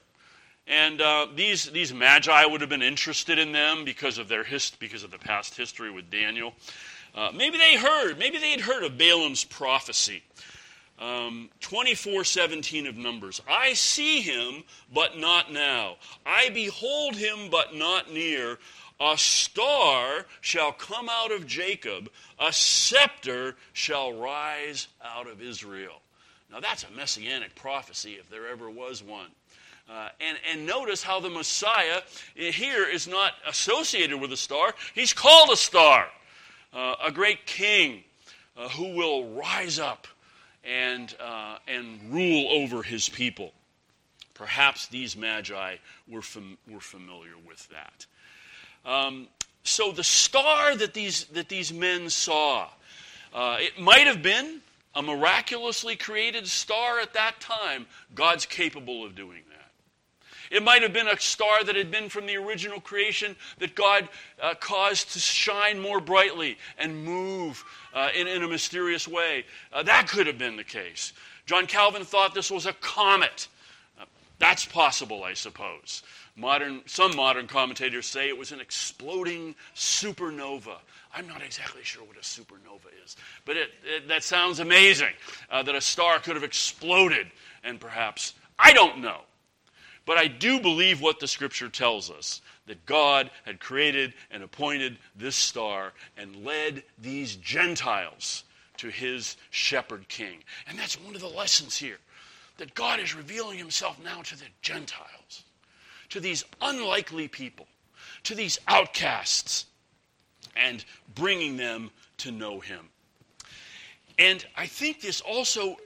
And 0.66 1.00
uh, 1.00 1.26
these, 1.34 1.66
these 1.66 1.92
magi 1.92 2.44
would 2.46 2.60
have 2.60 2.70
been 2.70 2.82
interested 2.82 3.38
in 3.38 3.52
them 3.52 3.84
because 3.84 4.16
of 4.18 4.28
their 4.28 4.44
hist- 4.44 4.78
because 4.78 5.04
of 5.04 5.10
the 5.10 5.18
past 5.18 5.56
history 5.56 5.90
with 5.90 6.10
Daniel. 6.10 6.54
Uh, 7.14 7.30
maybe 7.34 7.58
they 7.58 7.76
heard, 7.76 8.18
maybe 8.18 8.38
they 8.38 8.50
had 8.50 8.60
heard 8.60 8.82
of 8.82 8.96
Balaam's 8.96 9.44
prophecy. 9.44 10.22
Um, 10.98 11.50
24:17 11.60 12.88
of 12.88 12.96
Numbers. 12.96 13.42
I 13.48 13.74
see 13.74 14.20
him, 14.20 14.64
but 14.92 15.18
not 15.18 15.52
now. 15.52 15.96
I 16.24 16.50
behold 16.50 17.16
him, 17.16 17.50
but 17.50 17.74
not 17.74 18.12
near. 18.12 18.58
A 19.00 19.18
star 19.18 20.24
shall 20.40 20.72
come 20.72 21.08
out 21.08 21.32
of 21.32 21.48
Jacob, 21.48 22.10
a 22.38 22.52
scepter 22.52 23.56
shall 23.72 24.12
rise 24.12 24.86
out 25.02 25.26
of 25.26 25.42
Israel. 25.42 26.00
Now 26.50 26.60
that's 26.60 26.84
a 26.84 26.90
messianic 26.92 27.56
prophecy 27.56 28.14
if 28.14 28.30
there 28.30 28.46
ever 28.46 28.70
was 28.70 29.02
one. 29.02 29.30
Uh, 29.88 30.08
and, 30.20 30.38
and 30.50 30.66
notice 30.66 31.02
how 31.02 31.20
the 31.20 31.28
Messiah 31.28 32.00
here 32.34 32.88
is 32.88 33.06
not 33.06 33.34
associated 33.46 34.18
with 34.18 34.32
a 34.32 34.36
star, 34.36 34.74
he's 34.94 35.12
called 35.12 35.50
a 35.50 35.56
star, 35.56 36.06
uh, 36.72 36.94
a 37.04 37.12
great 37.12 37.44
king 37.44 38.02
uh, 38.56 38.68
who 38.70 38.94
will 38.94 39.30
rise 39.34 39.78
up 39.78 40.06
and, 40.64 41.14
uh, 41.20 41.58
and 41.68 42.00
rule 42.10 42.48
over 42.50 42.82
his 42.82 43.08
people. 43.08 43.52
Perhaps 44.32 44.86
these 44.86 45.16
magi 45.16 45.76
were, 46.08 46.22
fam- 46.22 46.58
were 46.68 46.80
familiar 46.80 47.34
with 47.46 47.68
that. 47.68 48.06
Um, 48.90 49.28
so 49.64 49.92
the 49.92 50.04
star 50.04 50.76
that 50.76 50.94
these, 50.94 51.24
that 51.26 51.48
these 51.48 51.72
men 51.72 52.10
saw, 52.10 52.68
uh, 53.34 53.58
it 53.60 53.78
might 53.78 54.06
have 54.06 54.22
been 54.22 54.60
a 54.94 55.02
miraculously 55.02 55.96
created 55.96 56.46
star 56.46 57.00
at 57.00 57.14
that 57.14 57.40
time. 57.40 57.86
God's 58.14 58.46
capable 58.46 59.04
of 59.04 59.14
doing 59.14 59.42
that. 59.50 59.63
It 60.50 60.62
might 60.62 60.82
have 60.82 60.92
been 60.92 61.08
a 61.08 61.18
star 61.18 61.64
that 61.64 61.76
had 61.76 61.90
been 61.90 62.08
from 62.08 62.26
the 62.26 62.36
original 62.36 62.80
creation 62.80 63.36
that 63.58 63.74
God 63.74 64.08
uh, 64.40 64.54
caused 64.54 65.12
to 65.12 65.18
shine 65.18 65.80
more 65.80 66.00
brightly 66.00 66.58
and 66.78 67.04
move 67.04 67.64
uh, 67.92 68.10
in, 68.14 68.26
in, 68.26 68.42
a 68.42 68.48
mysterious 68.48 69.06
way. 69.06 69.44
Uh, 69.72 69.82
that 69.82 70.08
could 70.08 70.26
have 70.26 70.38
been 70.38 70.56
the 70.56 70.64
case. 70.64 71.12
John 71.46 71.66
Calvin 71.66 72.04
thought 72.04 72.34
this 72.34 72.50
was 72.50 72.66
a 72.66 72.72
comet. 72.74 73.48
Uh, 74.00 74.04
that's 74.38 74.64
possible, 74.64 75.24
I 75.24 75.34
suppose. 75.34 76.02
Modern, 76.36 76.82
some 76.86 77.14
modern 77.14 77.46
commentators 77.46 78.06
say 78.06 78.28
it 78.28 78.36
was 78.36 78.50
an 78.50 78.60
exploding 78.60 79.54
supernova. 79.76 80.78
I'm 81.14 81.28
not 81.28 81.42
exactly 81.42 81.84
sure 81.84 82.02
what 82.02 82.16
a 82.16 82.20
supernova 82.20 82.90
is, 83.04 83.14
but 83.44 83.56
it, 83.56 83.70
it, 83.84 84.08
that 84.08 84.24
sounds 84.24 84.58
amazing 84.58 85.12
uh, 85.48 85.62
that 85.62 85.76
a 85.76 85.80
star 85.80 86.18
could 86.18 86.34
have 86.34 86.42
exploded 86.42 87.28
and 87.62 87.80
perhaps, 87.80 88.34
I 88.58 88.72
don't 88.72 88.98
know. 88.98 89.20
But 90.06 90.18
I 90.18 90.26
do 90.26 90.60
believe 90.60 91.00
what 91.00 91.18
the 91.18 91.26
scripture 91.26 91.68
tells 91.68 92.10
us 92.10 92.42
that 92.66 92.84
God 92.86 93.30
had 93.44 93.60
created 93.60 94.12
and 94.30 94.42
appointed 94.42 94.98
this 95.16 95.36
star 95.36 95.92
and 96.16 96.44
led 96.44 96.82
these 96.98 97.36
Gentiles 97.36 98.44
to 98.78 98.88
his 98.88 99.36
shepherd 99.50 100.08
king. 100.08 100.38
And 100.68 100.78
that's 100.78 101.00
one 101.00 101.14
of 101.14 101.20
the 101.20 101.28
lessons 101.28 101.76
here 101.76 101.98
that 102.58 102.74
God 102.74 103.00
is 103.00 103.14
revealing 103.14 103.58
himself 103.58 103.98
now 104.04 104.22
to 104.22 104.36
the 104.36 104.44
Gentiles, 104.62 105.44
to 106.10 106.20
these 106.20 106.44
unlikely 106.60 107.28
people, 107.28 107.66
to 108.24 108.34
these 108.34 108.58
outcasts, 108.68 109.66
and 110.56 110.84
bringing 111.14 111.56
them 111.56 111.90
to 112.18 112.30
know 112.30 112.60
him. 112.60 112.88
And 114.18 114.44
I 114.56 114.66
think 114.66 115.00
this 115.00 115.20
also, 115.20 115.76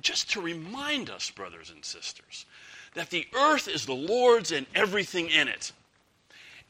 just 0.00 0.30
to 0.32 0.40
remind 0.40 1.10
us, 1.10 1.30
brothers 1.30 1.70
and 1.70 1.84
sisters, 1.84 2.46
that 2.98 3.10
the 3.10 3.26
earth 3.34 3.68
is 3.68 3.86
the 3.86 3.94
Lord's 3.94 4.52
and 4.52 4.66
everything 4.74 5.28
in 5.28 5.48
it. 5.48 5.72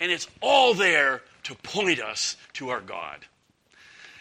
And 0.00 0.12
it's 0.12 0.28
all 0.40 0.74
there 0.74 1.22
to 1.44 1.54
point 1.56 2.00
us 2.00 2.36
to 2.54 2.68
our 2.68 2.80
God. 2.80 3.24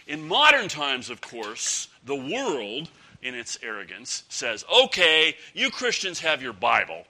In 0.08 0.28
modern 0.28 0.70
times, 0.70 1.10
of 1.10 1.22
course, 1.22 1.90
the 2.06 2.16
world, 2.16 2.90
in 3.22 3.36
its 3.36 3.60
arrogance, 3.62 4.24
says, 4.30 4.64
okay, 4.84 5.36
you 5.54 5.70
Christians 5.70 6.20
have 6.22 6.42
your 6.42 6.54
Bible, 6.54 7.04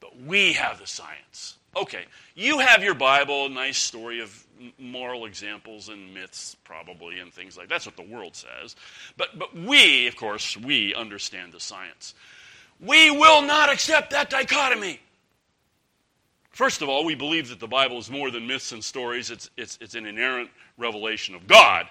but 0.00 0.16
we 0.22 0.52
have 0.52 0.78
the 0.78 0.86
science. 0.86 1.56
Okay, 1.76 2.04
you 2.34 2.58
have 2.60 2.82
your 2.82 2.94
Bible, 2.94 3.48
nice 3.48 3.78
story 3.78 4.20
of 4.20 4.46
moral 4.78 5.26
examples 5.26 5.88
and 5.88 6.14
myths, 6.14 6.56
probably, 6.64 7.18
and 7.18 7.32
things 7.32 7.56
like 7.56 7.68
that. 7.68 7.74
That's 7.74 7.86
what 7.86 7.96
the 7.96 8.02
world 8.14 8.34
says. 8.34 8.74
But, 9.16 9.38
but 9.38 9.54
we, 9.56 10.06
of 10.06 10.16
course, 10.16 10.56
we 10.56 10.94
understand 10.94 11.52
the 11.52 11.60
science. 11.60 12.14
We 12.80 13.10
will 13.10 13.42
not 13.42 13.70
accept 13.70 14.10
that 14.10 14.30
dichotomy. 14.30 15.00
First 16.50 16.82
of 16.82 16.88
all, 16.88 17.04
we 17.04 17.14
believe 17.14 17.48
that 17.50 17.60
the 17.60 17.68
Bible 17.68 17.98
is 17.98 18.10
more 18.10 18.30
than 18.30 18.46
myths 18.46 18.72
and 18.72 18.82
stories, 18.82 19.30
it's, 19.30 19.48
it's, 19.56 19.78
it's 19.80 19.94
an 19.94 20.06
inerrant 20.06 20.50
revelation 20.76 21.34
of 21.34 21.46
God. 21.46 21.86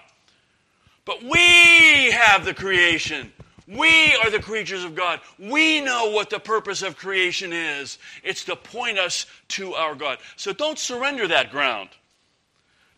But 1.04 1.22
we 1.22 2.10
have 2.10 2.44
the 2.44 2.52
creation. 2.52 3.32
We 3.66 4.14
are 4.22 4.30
the 4.30 4.40
creatures 4.40 4.84
of 4.84 4.94
God. 4.94 5.20
We 5.38 5.80
know 5.80 6.10
what 6.10 6.30
the 6.30 6.38
purpose 6.38 6.82
of 6.82 6.96
creation 6.96 7.52
is. 7.52 7.98
It's 8.22 8.44
to 8.44 8.56
point 8.56 8.98
us 8.98 9.26
to 9.48 9.74
our 9.74 9.94
God. 9.94 10.18
So 10.36 10.52
don't 10.52 10.78
surrender 10.78 11.28
that 11.28 11.50
ground. 11.50 11.90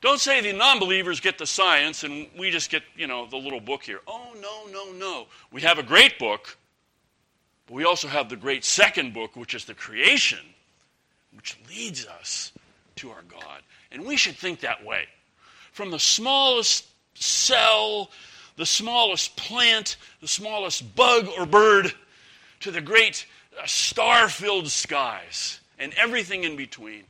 Don't 0.01 0.21
say 0.21 0.41
the 0.41 0.53
non 0.53 0.79
believers 0.79 1.21
get 1.21 1.39
the 1.39 1.47
science 1.47 2.05
and 2.05 2.27
we 2.37 2.51
just 2.51 2.71
get, 2.71 2.83
you 2.97 3.07
know, 3.07 3.27
the 3.27 3.37
little 3.37 3.61
book 3.61 3.83
here. 3.83 4.01
Oh, 4.07 4.33
no, 4.41 4.67
no, 4.73 4.93
no. 4.93 5.27
We 5.53 5.61
have 5.63 5.79
a 5.79 5.83
great 5.83 6.19
book 6.19 6.57
but 7.71 7.77
we 7.77 7.85
also 7.85 8.09
have 8.09 8.29
the 8.29 8.37
great 8.37 8.65
second 8.65 9.15
book, 9.15 9.37
which 9.37 9.55
is 9.55 9.65
the 9.65 9.75
creation, 9.75 10.41
which 11.37 11.57
leads 11.69 12.05
us 12.05 12.51
to 12.97 13.11
our 13.11 13.23
God. 13.29 13.63
And 13.93 14.05
we 14.05 14.17
should 14.17 14.35
think 14.35 14.61
that 14.61 14.85
way. 14.85 15.05
From 15.71 15.93
the 15.93 15.99
smallest 16.01 16.89
cell, 17.15 18.11
the 18.57 18.67
smallest 18.67 19.37
plant, 19.37 19.99
the 20.21 20.27
smallest 20.27 20.97
bug 20.97 21.29
or 21.39 21.47
bird, 21.47 21.93
to 22.59 22.73
the 22.73 22.81
great 22.81 23.25
uh, 23.57 23.65
star 23.67 24.29
filled 24.29 24.69
skies 24.69 25.61
and 25.79 25.95
everything 25.95 26.43
in 26.43 26.57
between. 26.57 27.05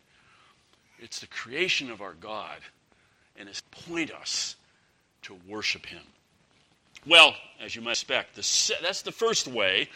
It's 0.98 1.20
the 1.20 1.26
creation 1.26 1.90
of 1.90 2.02
our 2.02 2.14
God, 2.20 2.58
and 3.38 3.48
it's 3.48 3.62
point 3.86 4.10
us 4.12 4.56
to 5.22 5.38
worship 5.48 5.86
Him. 5.86 6.02
Well, 7.06 7.34
as 7.62 7.74
you 7.74 7.80
might 7.80 7.92
expect, 7.92 8.34
the, 8.34 8.76
that's 8.82 9.00
the 9.00 9.10
first 9.10 9.48
way 9.48 9.88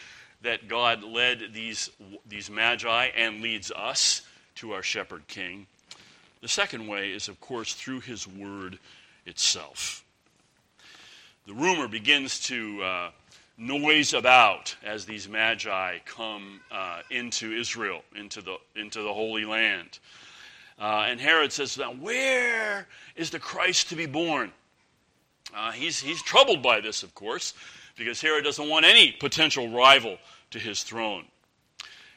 that 0.44 0.68
God 0.68 1.02
led 1.02 1.52
these, 1.52 1.90
these 2.26 2.48
magi 2.48 3.06
and 3.16 3.40
leads 3.40 3.70
us 3.72 4.22
to 4.56 4.72
our 4.72 4.82
shepherd 4.82 5.26
king. 5.26 5.66
The 6.40 6.48
second 6.48 6.86
way 6.86 7.10
is, 7.10 7.28
of 7.28 7.40
course, 7.40 7.74
through 7.74 8.00
his 8.00 8.28
word 8.28 8.78
itself. 9.26 10.04
The 11.46 11.54
rumor 11.54 11.88
begins 11.88 12.40
to 12.46 12.82
uh, 12.82 13.10
noise 13.56 14.14
about 14.14 14.76
as 14.84 15.06
these 15.06 15.28
magi 15.28 15.98
come 16.04 16.60
uh, 16.70 17.00
into 17.10 17.52
Israel, 17.52 18.02
into 18.14 18.42
the, 18.42 18.56
into 18.76 19.02
the 19.02 19.12
Holy 19.12 19.44
Land. 19.44 19.98
Uh, 20.78 21.06
and 21.08 21.20
Herod 21.20 21.52
says, 21.52 21.78
Now, 21.78 21.92
where 21.92 22.86
is 23.16 23.30
the 23.30 23.38
Christ 23.38 23.88
to 23.90 23.96
be 23.96 24.06
born? 24.06 24.52
Uh, 25.56 25.72
he's, 25.72 26.00
he's 26.00 26.22
troubled 26.22 26.62
by 26.62 26.80
this, 26.80 27.02
of 27.02 27.14
course, 27.14 27.54
because 27.96 28.20
Herod 28.20 28.44
doesn't 28.44 28.68
want 28.68 28.84
any 28.84 29.12
potential 29.12 29.70
rival 29.70 30.18
to 30.54 30.60
his 30.60 30.84
throne. 30.84 31.24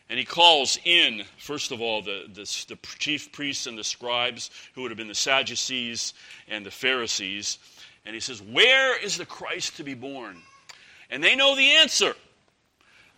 And 0.10 0.18
he 0.18 0.24
calls 0.24 0.78
in, 0.86 1.24
first 1.40 1.72
of 1.72 1.82
all, 1.82 2.04
the, 2.04 2.26
the, 2.28 2.44
the, 2.70 2.78
chief 3.00 3.32
priests 3.32 3.66
and 3.66 3.78
the 3.78 3.84
scribes, 3.84 4.52
who 4.74 4.84
would 4.84 4.92
have 4.92 4.98
been 4.98 5.08
the 5.08 5.16
Sadducees 5.16 6.14
and 6.48 6.64
the 6.64 6.72
Pharisees. 6.72 7.58
And 8.06 8.14
he 8.14 8.22
says, 8.22 8.42
Where 8.42 8.98
is 9.04 9.18
the 9.18 9.26
Christ 9.26 9.78
to 9.78 9.84
be 9.84 9.96
born? 9.96 10.38
And 11.10 11.24
they 11.24 11.36
know 11.36 11.56
the 11.56 11.72
answer. 11.78 12.14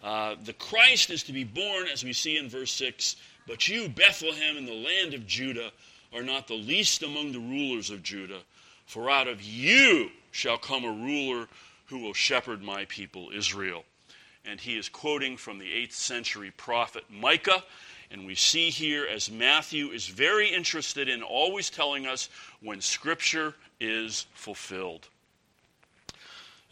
Uh, 0.01 0.35
the 0.45 0.53
Christ 0.53 1.09
is 1.09 1.23
to 1.23 1.33
be 1.33 1.43
born, 1.43 1.87
as 1.91 2.05
we 2.05 2.13
see 2.13 2.37
in 2.37 2.49
verse 2.49 2.71
6. 2.71 3.17
But 3.45 3.67
you, 3.67 3.89
Bethlehem, 3.89 4.57
in 4.57 4.65
the 4.65 4.73
land 4.73 5.13
of 5.13 5.27
Judah, 5.27 5.71
are 6.15 6.23
not 6.23 6.47
the 6.47 6.53
least 6.53 7.03
among 7.03 7.33
the 7.33 7.39
rulers 7.39 7.89
of 7.89 8.01
Judah, 8.03 8.39
for 8.85 9.09
out 9.09 9.27
of 9.27 9.43
you 9.43 10.09
shall 10.31 10.57
come 10.57 10.85
a 10.85 10.91
ruler 10.91 11.47
who 11.87 11.99
will 11.99 12.13
shepherd 12.13 12.63
my 12.63 12.85
people 12.85 13.31
Israel 13.35 13.83
and 14.49 14.59
he 14.59 14.77
is 14.77 14.89
quoting 14.89 15.37
from 15.37 15.59
the 15.59 15.65
8th 15.65 15.93
century 15.93 16.51
prophet 16.55 17.03
Micah 17.09 17.63
And 18.11 18.25
we 18.25 18.33
see 18.33 18.71
here 18.71 19.05
as 19.05 19.29
Matthew 19.29 19.89
is 19.89 20.07
very 20.07 20.49
interested 20.49 21.07
in 21.07 21.21
always 21.21 21.69
telling 21.69 22.07
us 22.07 22.29
when 22.61 22.81
Scripture 22.81 23.53
is 23.79 24.25
fulfilled. 24.33 25.07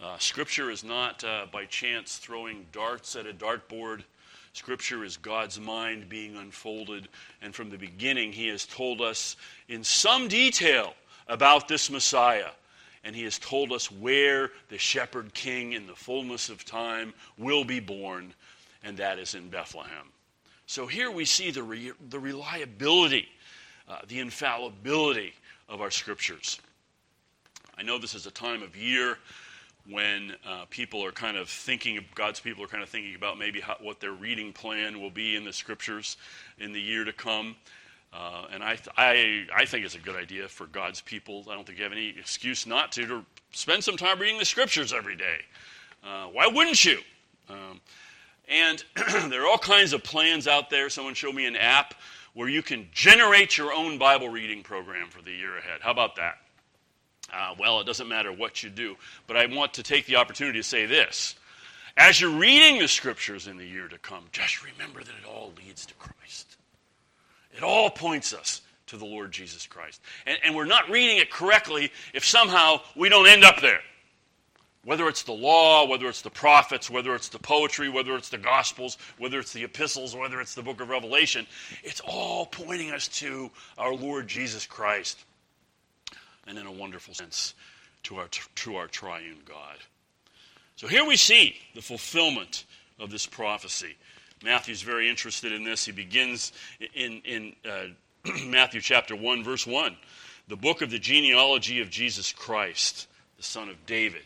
Uh, 0.01 0.17
scripture 0.19 0.69
is 0.69 0.83
not 0.83 1.23
uh, 1.23 1.47
by 1.51 1.65
chance 1.65 2.17
throwing 2.17 2.65
darts 2.71 3.15
at 3.15 3.25
a 3.25 3.33
dartboard. 3.33 4.03
Scripture 4.53 5.03
is 5.03 5.17
God's 5.17 5.59
mind 5.59 6.07
being 6.07 6.35
unfolded. 6.35 7.07
And 7.41 7.53
from 7.53 7.71
the 7.71 7.77
beginning, 7.77 8.31
He 8.31 8.47
has 8.49 8.65
told 8.65 9.01
us 9.01 9.37
in 9.67 9.83
some 9.83 10.27
detail 10.27 10.93
about 11.27 11.67
this 11.67 11.89
Messiah. 11.89 12.51
And 13.07 13.15
He 13.15 13.23
has 13.23 13.39
told 13.39 13.71
us 13.71 13.89
where 13.89 14.51
the 14.67 14.77
shepherd 14.77 15.33
king 15.33 15.71
in 15.71 15.87
the 15.87 15.95
fullness 15.95 16.49
of 16.49 16.65
time 16.65 17.13
will 17.37 17.63
be 17.63 17.79
born, 17.79 18.33
and 18.83 18.97
that 18.97 19.17
is 19.17 19.33
in 19.33 19.47
Bethlehem. 19.47 20.11
So 20.65 20.87
here 20.87 21.09
we 21.09 21.23
see 21.23 21.49
the, 21.49 21.63
re- 21.63 21.93
the 22.09 22.19
reliability, 22.19 23.29
uh, 23.87 23.99
the 24.09 24.19
infallibility 24.19 25.33
of 25.69 25.79
our 25.79 25.89
scriptures. 25.89 26.59
I 27.77 27.83
know 27.83 27.97
this 27.97 28.13
is 28.13 28.25
a 28.25 28.31
time 28.31 28.61
of 28.61 28.75
year 28.75 29.17
when 29.89 30.35
uh, 30.45 30.65
people 30.69 31.05
are 31.05 31.13
kind 31.13 31.37
of 31.37 31.47
thinking, 31.47 32.03
God's 32.13 32.41
people 32.41 32.61
are 32.61 32.67
kind 32.67 32.83
of 32.83 32.89
thinking 32.89 33.15
about 33.15 33.37
maybe 33.37 33.61
how, 33.61 33.77
what 33.79 34.01
their 34.01 34.11
reading 34.11 34.51
plan 34.51 34.99
will 34.99 35.11
be 35.11 35.37
in 35.37 35.45
the 35.45 35.53
scriptures 35.53 36.17
in 36.59 36.73
the 36.73 36.81
year 36.81 37.05
to 37.05 37.13
come. 37.13 37.55
Uh, 38.17 38.47
and 38.51 38.63
I, 38.63 38.75
th- 38.75 38.89
I, 38.97 39.45
I 39.55 39.65
think 39.65 39.85
it's 39.85 39.93
a 39.93 39.99
good 39.99 40.15
idea 40.15 40.47
for 40.47 40.65
God's 40.65 41.01
people. 41.01 41.45
I 41.49 41.53
don't 41.53 41.67
think 41.67 41.77
you 41.77 41.83
have 41.83 41.93
any 41.93 42.15
excuse 42.17 42.65
not 42.65 42.91
to, 42.93 43.05
to 43.05 43.25
spend 43.51 43.83
some 43.83 43.95
time 43.95 44.17
reading 44.17 44.39
the 44.39 44.45
scriptures 44.45 44.91
every 44.91 45.15
day. 45.15 45.37
Uh, 46.03 46.25
why 46.25 46.47
wouldn't 46.47 46.83
you? 46.83 46.97
Um, 47.47 47.79
and 48.47 48.83
there 49.29 49.43
are 49.43 49.47
all 49.47 49.59
kinds 49.59 49.93
of 49.93 50.03
plans 50.03 50.47
out 50.47 50.71
there. 50.71 50.89
Someone 50.89 51.13
showed 51.13 51.35
me 51.35 51.45
an 51.45 51.55
app 51.55 51.93
where 52.33 52.49
you 52.49 52.63
can 52.63 52.87
generate 52.91 53.55
your 53.55 53.71
own 53.71 53.99
Bible 53.99 54.29
reading 54.29 54.63
program 54.63 55.09
for 55.09 55.21
the 55.21 55.31
year 55.31 55.55
ahead. 55.57 55.81
How 55.81 55.91
about 55.91 56.15
that? 56.15 56.39
Uh, 57.31 57.53
well, 57.59 57.81
it 57.81 57.83
doesn't 57.83 58.07
matter 58.07 58.31
what 58.31 58.63
you 58.63 58.69
do. 58.71 58.95
But 59.27 59.37
I 59.37 59.45
want 59.45 59.75
to 59.75 59.83
take 59.83 60.07
the 60.07 60.15
opportunity 60.15 60.57
to 60.57 60.63
say 60.63 60.87
this. 60.87 61.35
As 61.95 62.19
you're 62.19 62.31
reading 62.31 62.79
the 62.79 62.87
scriptures 62.87 63.47
in 63.47 63.57
the 63.57 63.65
year 63.65 63.87
to 63.87 63.97
come, 63.99 64.23
just 64.31 64.63
remember 64.63 65.01
that 65.03 65.09
it 65.21 65.27
all 65.27 65.53
leads 65.63 65.85
to 65.85 65.93
Christ. 65.95 66.57
It 67.57 67.63
all 67.63 67.89
points 67.89 68.33
us 68.33 68.61
to 68.87 68.97
the 68.97 69.05
Lord 69.05 69.31
Jesus 69.31 69.65
Christ. 69.65 69.99
And, 70.25 70.37
and 70.43 70.55
we're 70.55 70.65
not 70.65 70.89
reading 70.89 71.17
it 71.17 71.31
correctly 71.31 71.91
if 72.13 72.23
somehow 72.23 72.81
we 72.95 73.09
don't 73.09 73.27
end 73.27 73.43
up 73.43 73.59
there. 73.61 73.79
Whether 74.85 75.09
it's 75.09 75.23
the 75.23 75.33
law, 75.33 75.85
whether 75.85 76.07
it's 76.07 76.21
the 76.21 76.29
prophets, 76.29 76.89
whether 76.89 77.13
it's 77.13 77.27
the 77.27 77.39
poetry, 77.39 77.89
whether 77.89 78.15
it's 78.15 78.29
the 78.29 78.37
gospels, 78.37 78.97
whether 79.17 79.39
it's 79.39 79.51
the 79.51 79.65
epistles, 79.65 80.15
whether 80.15 80.39
it's 80.39 80.55
the 80.55 80.61
book 80.61 80.79
of 80.79 80.87
Revelation, 80.87 81.45
it's 81.83 81.99
all 82.01 82.45
pointing 82.45 82.91
us 82.91 83.09
to 83.09 83.51
our 83.77 83.93
Lord 83.93 84.27
Jesus 84.27 84.65
Christ 84.65 85.25
and 86.45 86.57
in 86.57 86.65
a 86.65 86.71
wonderful 86.71 87.13
sense 87.13 87.53
to 88.03 88.17
our, 88.17 88.27
to 88.55 88.75
our 88.77 88.87
triune 88.87 89.39
God. 89.45 89.77
So 90.77 90.87
here 90.87 91.03
we 91.03 91.17
see 91.17 91.57
the 91.75 91.81
fulfillment 91.81 92.63
of 92.99 93.09
this 93.09 93.25
prophecy. 93.25 93.97
Matthew's 94.43 94.81
very 94.81 95.09
interested 95.09 95.51
in 95.51 95.63
this. 95.63 95.85
He 95.85 95.91
begins 95.91 96.51
in, 96.93 97.21
in 97.25 97.55
uh, 97.69 97.87
Matthew 98.45 98.81
chapter 98.81 99.15
1, 99.15 99.43
verse 99.43 99.65
1. 99.65 99.95
The 100.47 100.55
book 100.55 100.81
of 100.81 100.91
the 100.91 100.99
genealogy 100.99 101.81
of 101.81 101.89
Jesus 101.89 102.31
Christ, 102.31 103.07
the 103.37 103.43
son 103.43 103.69
of 103.69 103.85
David, 103.85 104.23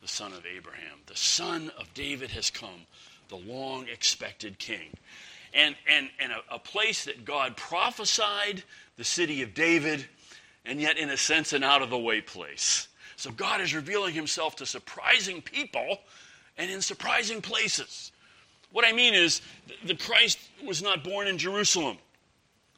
the 0.00 0.08
son 0.08 0.32
of 0.32 0.44
Abraham. 0.46 0.98
The 1.06 1.16
son 1.16 1.70
of 1.78 1.92
David 1.94 2.30
has 2.30 2.50
come, 2.50 2.86
the 3.28 3.36
long 3.36 3.86
expected 3.92 4.58
king. 4.58 4.90
And, 5.52 5.74
and, 5.92 6.08
and 6.20 6.32
a, 6.32 6.54
a 6.54 6.58
place 6.58 7.04
that 7.04 7.24
God 7.24 7.56
prophesied, 7.56 8.62
the 8.96 9.04
city 9.04 9.42
of 9.42 9.52
David, 9.52 10.06
and 10.64 10.80
yet, 10.80 10.98
in 10.98 11.10
a 11.10 11.16
sense, 11.16 11.52
an 11.52 11.64
out 11.64 11.82
of 11.82 11.90
the 11.90 11.98
way 11.98 12.20
place. 12.20 12.88
So 13.16 13.30
God 13.30 13.60
is 13.60 13.74
revealing 13.74 14.14
himself 14.14 14.56
to 14.56 14.66
surprising 14.66 15.42
people 15.42 15.98
and 16.56 16.70
in 16.70 16.80
surprising 16.80 17.42
places. 17.42 18.12
What 18.72 18.84
I 18.84 18.92
mean 18.92 19.14
is, 19.14 19.40
the 19.84 19.94
Christ 19.94 20.38
was 20.64 20.82
not 20.82 21.02
born 21.02 21.26
in 21.26 21.38
Jerusalem. 21.38 21.98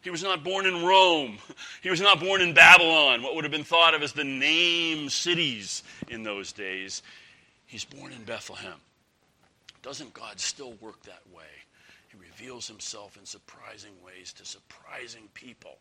He 0.03 0.11
was 0.11 0.23
not 0.23 0.43
born 0.43 0.67
in 0.67 0.85
Rome. 0.85 1.39
He 1.83 1.91
was 1.91 2.01
not 2.01 2.19
born 2.19 2.41
in 2.41 2.55
Babylon, 2.55 3.23
what 3.23 3.35
would 3.35 3.45
have 3.45 3.53
been 3.53 3.65
thought 3.65 3.95
of 3.95 4.03
as 4.03 4.13
the 4.13 4.25
name 4.25 5.09
cities 5.09 5.83
in 6.09 6.23
those 6.23 6.53
days. 6.53 7.03
He's 7.67 7.85
born 7.85 8.13
in 8.13 8.25
Bethlehem. 8.25 8.79
Doesn't 9.83 10.15
God 10.15 10.41
still 10.41 10.73
work 10.81 11.03
that 11.05 11.23
way? 11.35 11.45
He 12.09 12.19
reveals 12.19 12.67
himself 12.67 13.17
in 13.17 13.25
surprising 13.27 13.93
ways 14.05 14.33
to 14.35 14.45
surprising 14.45 15.29
people 15.35 15.79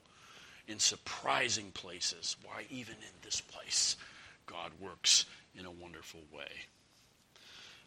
in 0.68 0.80
surprising 0.80 1.72
places. 1.72 2.38
Why, 2.44 2.66
even 2.70 2.96
in 2.96 3.14
this 3.24 3.42
place, 3.42 3.98
God 4.46 4.72
works 4.80 5.26
in 5.58 5.66
a 5.66 5.72
wonderful 5.72 6.22
way. 6.36 6.50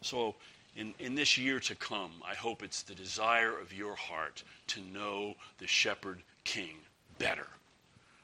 So, 0.01 0.35
in, 0.75 0.93
in 0.99 1.15
this 1.15 1.37
year 1.37 1.59
to 1.61 1.75
come, 1.75 2.11
I 2.29 2.35
hope 2.35 2.61
it's 2.61 2.83
the 2.83 2.95
desire 2.95 3.57
of 3.57 3.73
your 3.73 3.95
heart 3.95 4.43
to 4.67 4.81
know 4.81 5.35
the 5.57 5.67
shepherd 5.67 6.21
king 6.43 6.75
better 7.17 7.47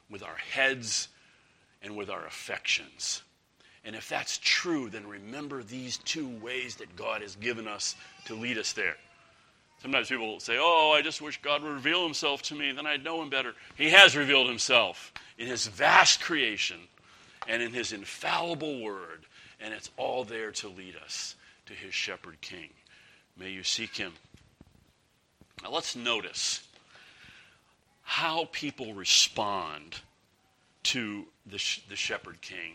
with 0.09 0.21
our 0.21 0.35
heads 0.35 1.07
and 1.81 1.95
with 1.95 2.09
our 2.09 2.25
affections. 2.25 3.23
And 3.85 3.95
if 3.95 4.09
that's 4.09 4.37
true, 4.37 4.89
then 4.89 5.07
remember 5.07 5.63
these 5.63 5.97
two 5.97 6.27
ways 6.27 6.75
that 6.75 6.95
God 6.95 7.21
has 7.21 7.35
given 7.35 7.67
us 7.67 7.95
to 8.25 8.35
lead 8.35 8.57
us 8.57 8.73
there. 8.73 8.97
Sometimes 9.81 10.09
people 10.09 10.39
say, 10.39 10.57
Oh, 10.59 10.93
I 10.95 11.01
just 11.01 11.21
wish 11.21 11.41
God 11.41 11.63
would 11.63 11.71
reveal 11.71 12.03
himself 12.03 12.43
to 12.43 12.55
me, 12.55 12.71
then 12.71 12.85
I'd 12.85 13.03
know 13.03 13.21
him 13.21 13.29
better. 13.29 13.53
He 13.75 13.89
has 13.89 14.15
revealed 14.15 14.47
himself 14.47 15.11
in 15.39 15.47
his 15.47 15.65
vast 15.65 16.21
creation 16.21 16.77
and 17.47 17.63
in 17.63 17.73
his 17.73 17.91
infallible 17.91 18.81
word, 18.81 19.25
and 19.59 19.73
it's 19.73 19.89
all 19.97 20.23
there 20.23 20.51
to 20.51 20.67
lead 20.67 20.95
us 21.03 21.35
to 21.71 21.77
his 21.77 21.93
shepherd 21.93 22.39
king. 22.41 22.69
May 23.37 23.49
you 23.51 23.63
seek 23.63 23.95
him. 23.95 24.13
Now 25.63 25.71
let's 25.71 25.95
notice 25.95 26.67
how 28.03 28.49
people 28.51 28.93
respond 28.93 29.95
to 30.83 31.25
the, 31.45 31.63
the 31.87 31.95
shepherd 31.95 32.41
king. 32.41 32.73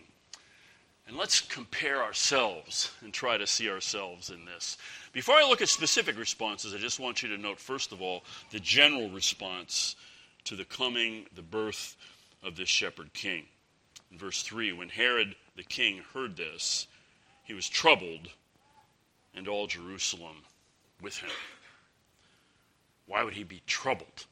And 1.07 1.17
let's 1.17 1.41
compare 1.41 2.03
ourselves 2.03 2.91
and 3.03 3.13
try 3.13 3.37
to 3.37 3.47
see 3.47 3.69
ourselves 3.69 4.31
in 4.31 4.45
this. 4.45 4.79
Before 5.13 5.37
I 5.37 5.47
look 5.47 5.63
at 5.63 5.69
specific 5.69 6.19
responses, 6.19 6.75
I 6.75 6.79
just 6.79 6.99
want 6.99 7.23
you 7.23 7.29
to 7.29 7.39
note, 7.39 7.61
first 7.61 7.93
of 7.93 8.01
all, 8.01 8.25
the 8.51 8.59
general 8.59 9.11
response 9.11 9.95
to 10.45 10.57
the 10.57 10.65
coming, 10.65 11.27
the 11.35 11.43
birth 11.43 11.97
of 12.43 12.57
this 12.57 12.69
shepherd 12.69 13.13
king. 13.13 13.45
In 14.11 14.19
verse 14.19 14.43
3, 14.43 14.73
when 14.73 14.89
Herod 14.89 15.37
the 15.55 15.65
king 15.65 16.03
heard 16.15 16.37
this, 16.37 16.87
he 17.45 17.55
was 17.55 17.69
troubled, 17.69 18.31
and 19.37 19.47
all 19.47 19.67
Jerusalem 19.67 20.37
with 21.03 21.19
him. 21.19 21.31
Why 23.07 23.23
would 23.23 23.35
he 23.35 23.45
be 23.45 23.63
troubled? 23.67 24.27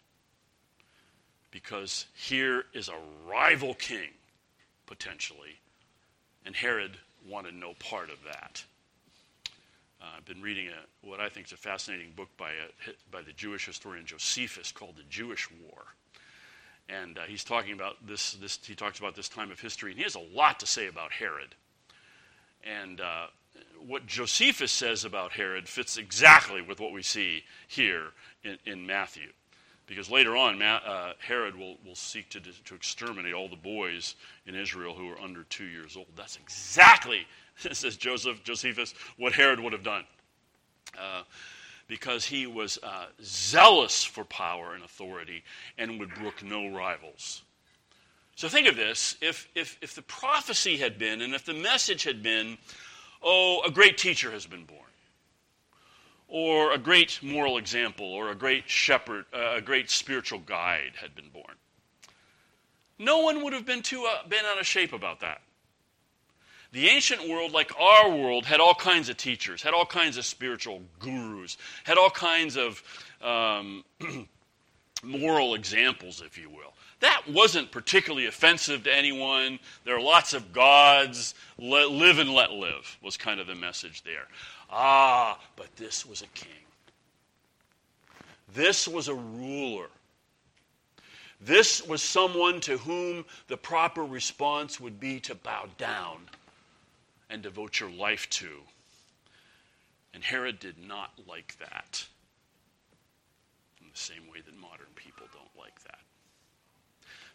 Because 1.51 2.07
here 2.15 2.65
is 2.73 2.89
a 2.89 3.31
rival 3.31 3.75
king, 3.75 4.09
potentially, 4.87 5.61
and 6.45 6.57
Herod 6.57 6.99
wanted 7.29 7.55
no 7.55 7.75
part 7.75 8.11
of 8.11 8.19
that. 8.25 8.65
Uh, 10.01 10.07
I've 10.17 10.25
been 10.25 10.43
reading 10.43 10.69
a, 10.69 11.07
what 11.07 11.21
I 11.21 11.29
think 11.29 11.47
is 11.47 11.53
a 11.53 11.57
fascinating 11.57 12.11
book 12.17 12.29
by, 12.37 12.51
a, 12.51 12.91
by 13.11 13.23
the 13.23 13.33
Jewish 13.33 13.67
historian 13.67 14.05
Josephus 14.05 14.73
called 14.73 14.97
The 14.97 15.05
Jewish 15.09 15.49
War. 15.63 15.85
And 16.89 17.17
uh, 17.17 17.23
he's 17.23 17.45
talking 17.45 17.73
about 17.73 18.07
this, 18.07 18.33
this, 18.35 18.59
he 18.63 18.75
talks 18.75 18.99
about 18.99 19.15
this 19.15 19.29
time 19.29 19.51
of 19.51 19.61
history, 19.61 19.93
and 19.93 19.99
he 19.99 20.03
has 20.03 20.17
a 20.17 20.35
lot 20.35 20.61
to 20.61 20.67
say 20.67 20.89
about 20.89 21.13
Herod. 21.13 21.55
And 22.63 23.01
uh, 23.01 23.27
what 23.87 24.07
Josephus 24.07 24.73
says 24.73 25.05
about 25.05 25.33
Herod 25.33 25.69
fits 25.69 25.97
exactly 25.97 26.63
with 26.63 26.81
what 26.81 26.93
we 26.93 27.03
see 27.03 27.45
here 27.69 28.07
in, 28.43 28.59
in 28.65 28.87
Matthew. 28.87 29.29
Because 29.87 30.11
later 30.11 30.35
on, 30.37 30.63
uh, 30.63 31.13
Herod 31.19 31.57
will, 31.57 31.77
will 31.85 31.95
seek 31.95 32.31
to, 32.31 32.41
to 32.41 32.75
exterminate 32.75 33.35
all 33.35 33.49
the 33.49 33.57
boys 33.57 34.15
in 34.47 34.55
Israel 34.55 34.95
who 34.95 35.11
are 35.11 35.21
under 35.21 35.45
two 35.45 35.67
years 35.67 35.97
old. 35.97 36.07
That's 36.17 36.37
exactly, 36.37 37.27
says 37.57 37.97
Joseph, 37.97 38.43
Josephus, 38.45 38.95
what 39.19 39.35
Herod 39.35 39.61
would 39.61 39.75
have 39.75 39.85
done. 39.85 40.05
Uh, 40.99 41.23
because 41.87 42.25
he 42.25 42.47
was 42.47 42.79
uh, 42.83 43.07
zealous 43.23 44.03
for 44.05 44.25
power 44.25 44.73
and 44.75 44.83
authority 44.83 45.45
and 45.77 46.01
would 46.01 46.15
brook 46.15 46.43
no 46.43 46.69
rivals. 46.69 47.43
So 48.37 48.49
think 48.49 48.67
of 48.67 48.77
this 48.77 49.17
if, 49.21 49.49
if, 49.55 49.77
if 49.83 49.95
the 49.95 50.03
prophecy 50.03 50.79
had 50.79 50.99
been, 50.99 51.21
and 51.21 51.35
if 51.35 51.45
the 51.45 51.53
message 51.53 52.05
had 52.05 52.23
been, 52.23 52.57
oh, 53.25 53.63
a 53.67 53.71
great 53.71 53.99
teacher 53.99 54.31
has 54.31 54.47
been 54.47 54.65
born 54.65 54.85
or 56.35 56.73
a 56.73 56.79
great 56.79 57.21
moral 57.23 57.59
example, 57.59 58.07
or 58.07 58.31
a 58.31 58.35
great 58.35 58.69
shepherd, 58.69 59.25
uh, 59.33 59.55
a 59.55 59.61
great 59.61 59.89
spiritual 59.89 60.41
guide 60.41 60.91
had 61.01 61.15
been 61.15 61.29
born. 61.29 61.55
No 62.99 63.21
one 63.21 63.45
would 63.45 63.53
have 63.53 63.65
been 63.65 63.83
too 63.83 64.05
uh, 64.09 64.27
been 64.27 64.45
out 64.45 64.59
of 64.59 64.67
shape 64.67 64.93
about 64.93 65.21
that. 65.21 65.43
The 66.73 66.89
ancient 66.89 67.29
world, 67.29 67.53
like 67.53 67.71
our 67.79 68.11
world, 68.11 68.47
had 68.47 68.59
all 68.59 68.75
kinds 68.75 69.09
of 69.09 69.17
teachers, 69.17 69.63
had 69.63 69.75
all 69.75 69.87
kinds 69.87 70.17
of 70.17 70.25
spiritual 70.25 70.83
gurus, 70.99 71.57
had 71.85 71.99
all 71.99 72.11
kinds 72.11 72.57
of 72.57 72.83
um, 73.23 73.85
moral 75.05 75.55
examples, 75.55 76.21
if 76.21 76.37
you 76.37 76.51
will. 76.51 76.75
That 77.05 77.29
wasn't 77.29 77.71
particularly 77.71 78.25
offensive 78.25 78.85
to 78.85 78.95
anyone. 78.95 79.59
There 79.85 79.95
are 79.95 80.01
lots 80.01 80.33
of 80.33 80.55
gods. 80.55 81.35
Let, 81.59 81.91
live 81.91 82.19
and 82.19 82.31
let 82.31 82.51
live 82.51 82.97
was 83.03 83.19
kind 83.19 83.41
of 83.41 83.47
the 83.47 83.55
message 83.55 84.03
there. 84.05 84.27
Ah, 84.71 85.39
but 85.55 85.77
this 85.77 86.07
was 86.07 86.23
a 86.23 86.27
king. 86.29 86.65
This 88.55 88.89
was 88.89 89.09
a 89.09 89.15
ruler. 89.15 89.89
This 91.43 91.87
was 91.87 92.01
someone 92.01 92.59
to 92.63 92.79
whom 92.79 93.27
the 93.49 93.59
proper 93.59 94.03
response 94.03 94.81
would 94.81 94.99
be 94.99 95.21
to 95.21 95.35
bow 95.35 95.67
down 95.77 96.31
and 97.29 97.43
devote 97.43 97.81
your 97.81 97.91
life 97.91 98.31
to. 98.31 98.49
And 100.15 100.25
Herod 100.25 100.59
did 100.59 100.79
not 100.79 101.11
like 101.29 101.55
that 101.59 102.07
in 103.83 103.89
the 103.93 103.99
same 103.99 104.23
way 104.33 104.41
that 104.41 104.59
modern 104.59 104.87
people 104.97 105.27
don't 105.35 105.63
like 105.63 105.85
that. 105.85 105.99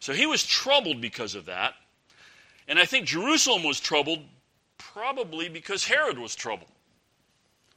So 0.00 0.12
he 0.12 0.26
was 0.26 0.44
troubled 0.44 1.00
because 1.00 1.34
of 1.34 1.46
that. 1.46 1.74
And 2.66 2.78
I 2.78 2.84
think 2.84 3.06
Jerusalem 3.06 3.62
was 3.62 3.78
troubled 3.78 4.20
probably 4.78 5.48
because 5.48 5.84
Herod 5.84 6.18
was 6.18 6.34
troubled. 6.34 6.70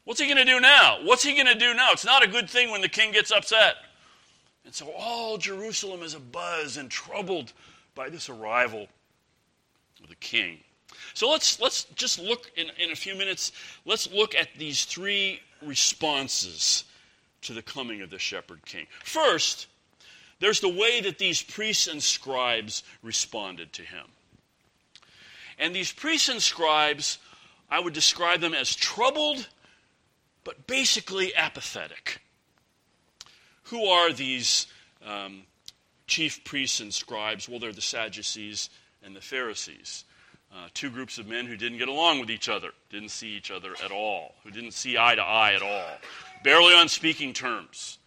What's 0.06 0.20
he 0.20 0.26
going 0.26 0.38
to 0.38 0.46
do 0.46 0.60
now? 0.60 1.00
What's 1.04 1.24
he 1.24 1.34
going 1.34 1.48
to 1.48 1.56
do 1.56 1.74
now? 1.74 1.90
It's 1.92 2.06
not 2.06 2.24
a 2.24 2.28
good 2.28 2.50
thing 2.50 2.72
when 2.72 2.82
the 2.82 2.90
king 2.90 3.12
gets 3.12 3.32
upset. 3.32 3.76
And 4.66 4.74
so 4.74 4.92
all 4.98 5.38
Jerusalem 5.38 6.02
is 6.02 6.16
abuzz 6.16 6.78
and 6.78 6.90
troubled 6.90 7.54
by 7.96 8.10
this 8.10 8.30
arrival 8.30 8.88
of 10.02 10.10
the 10.10 10.16
king. 10.16 10.60
So 11.14 11.30
let's, 11.30 11.60
let's 11.60 11.86
just 11.96 12.20
look 12.20 12.52
in, 12.56 12.68
in 12.78 12.92
a 12.92 12.96
few 12.96 13.16
minutes, 13.16 13.52
let's 13.86 14.12
look 14.12 14.36
at 14.36 14.50
these 14.58 14.86
three 14.86 15.42
responses 15.62 16.86
to 17.42 17.54
the 17.54 17.62
coming 17.62 18.02
of 18.02 18.10
the 18.10 18.20
shepherd 18.20 18.66
king. 18.66 18.88
First, 19.04 19.68
there's 20.44 20.60
the 20.60 20.68
way 20.68 21.00
that 21.00 21.18
these 21.18 21.42
priests 21.42 21.88
and 21.88 22.04
scribes 22.04 22.84
responded 23.02 23.72
to 23.74 23.82
him. 23.82 24.06
And 25.58 25.74
these 25.74 25.92
priests 25.92 26.28
and 26.28 26.42
scribes, 26.42 27.18
I 27.70 27.80
would 27.80 27.94
describe 27.94 28.42
them 28.42 28.54
as 28.54 28.76
troubled, 28.76 29.48
but 30.44 30.68
basically 30.68 31.34
apathetic. 31.34 32.20
Who 33.68 33.86
are 33.86 34.12
these 34.12 34.68
um, 35.06 35.44
chief 36.08 36.44
priests 36.44 36.82
and 36.82 36.94
scribes? 36.94 37.48
Well, 37.48 37.60
they're 37.60 37.72
the 37.72 37.82
Sadducees 37.82 38.70
and 39.02 39.16
the 39.16 39.22
Pharisees. 39.22 40.04
Uh, 40.54 40.68
two 40.74 40.90
groups 40.90 41.18
of 41.20 41.28
men 41.28 41.46
who 41.46 41.56
didn't 41.56 41.78
get 41.78 41.88
along 41.88 42.20
with 42.20 42.30
each 42.30 42.50
other, 42.50 42.72
didn't 42.90 43.10
see 43.10 43.30
each 43.30 43.50
other 43.50 43.72
at 43.84 43.92
all, 43.92 44.36
who 44.44 44.52
didn't 44.52 44.74
see 44.74 44.98
eye 44.98 45.16
to 45.16 45.22
eye 45.22 45.54
at 45.54 45.62
all, 45.62 45.98
barely 46.44 46.74
on 46.74 46.90
speaking 46.90 47.32
terms. 47.32 47.98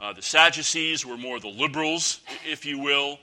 Uh, 0.00 0.12
the 0.12 0.22
Sadducees 0.22 1.04
were 1.04 1.16
more 1.16 1.40
the 1.40 1.48
liberals, 1.48 2.20
if 2.48 2.64
you 2.64 2.78
will. 2.78 3.18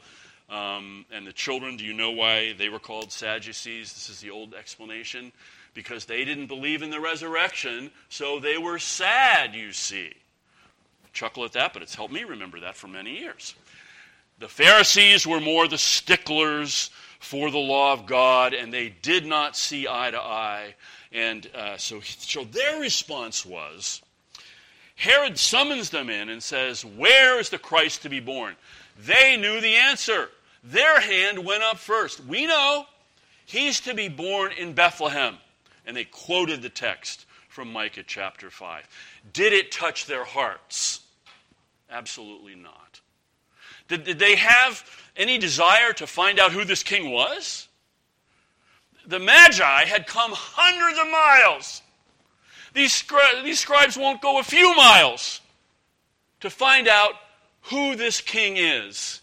Um, 0.50 1.06
and 1.12 1.26
the 1.26 1.32
children, 1.32 1.78
do 1.78 1.86
you 1.86 1.94
know 1.94 2.12
why 2.12 2.54
they 2.54 2.68
were 2.68 2.80
called 2.80 3.12
Sadducees? 3.12 3.94
This 3.94 4.10
is 4.10 4.20
the 4.20 4.30
old 4.30 4.54
explanation. 4.54 5.32
Because 5.74 6.06
they 6.06 6.26
didn't 6.26 6.48
believe 6.48 6.82
in 6.82 6.90
the 6.90 7.00
resurrection, 7.00 7.92
so 8.10 8.40
they 8.40 8.58
were 8.58 8.78
sad, 8.78 9.56
you 9.56 9.72
see. 9.72 10.14
Chuckle 11.14 11.46
at 11.46 11.54
that, 11.54 11.72
but 11.72 11.82
it's 11.82 11.96
helped 11.96 12.14
me 12.14 12.24
remember 12.24 12.60
that 12.60 12.76
for 12.76 12.88
many 12.88 13.20
years. 13.20 13.56
The 14.40 14.48
Pharisees 14.50 15.26
were 15.26 15.40
more 15.40 15.68
the 15.68 15.78
sticklers 15.78 16.90
for 17.20 17.52
the 17.52 17.58
law 17.58 17.94
of 17.94 18.06
God, 18.06 18.54
and 18.54 18.72
they 18.72 18.94
did 19.02 19.26
not 19.26 19.56
see 19.56 19.88
eye 19.88 20.12
to 20.12 20.20
eye. 20.20 20.76
And 21.14 21.50
uh, 21.56 21.78
so, 21.78 22.02
so 22.02 22.44
their 22.44 22.82
response 22.82 23.46
was 23.46 24.02
Herod 24.96 25.38
summons 25.38 25.90
them 25.90 26.10
in 26.10 26.30
and 26.30 26.42
says, 26.42 26.86
Where 26.86 27.40
is 27.40 27.50
the 27.50 27.58
Christ 27.58 28.02
to 28.04 28.10
be 28.10 28.20
born? 28.20 28.56
They 28.98 29.38
knew 29.38 29.60
the 29.60 29.76
answer. 29.76 30.30
Their 30.64 31.00
hand 31.00 31.46
went 31.46 31.64
up 31.64 31.78
first. 31.78 32.24
We 32.26 32.48
know 32.48 32.86
he's 33.46 33.82
to 33.82 33.94
be 33.94 34.08
born 34.08 34.52
in 34.54 34.74
Bethlehem. 34.74 35.38
And 35.86 35.96
they 35.96 36.06
quoted 36.06 36.62
the 36.62 36.70
text 36.70 37.26
from 37.50 37.72
Micah 37.72 38.04
chapter 38.06 38.50
5. 38.50 38.88
Did 39.34 39.54
it 39.54 39.72
touch 39.72 40.06
their 40.06 40.24
hearts? 40.24 41.02
Absolutely 41.90 42.56
not. 42.56 43.00
Did, 43.88 44.04
did 44.04 44.20
they 44.20 44.36
have 44.36 44.84
any 45.16 45.38
desire 45.38 45.94
to 45.94 46.08
find 46.08 46.40
out 46.40 46.52
who 46.52 46.66
this 46.66 46.84
king 46.84 47.12
was? 47.12 47.68
The 49.06 49.20
Magi 49.20 49.86
had 49.86 50.08
come 50.08 50.32
hundreds 50.34 50.98
of 51.00 51.12
miles. 51.12 51.82
These, 52.76 53.04
scri- 53.04 53.44
these 53.46 53.62
scribes 53.62 53.98
won't 53.98 54.22
go 54.22 54.38
a 54.38 54.44
few 54.44 54.76
miles 54.76 55.40
to 56.42 56.50
find 56.50 56.90
out 56.90 57.14
who 57.62 57.96
this 57.96 58.20
king 58.20 58.58
is. 58.58 59.22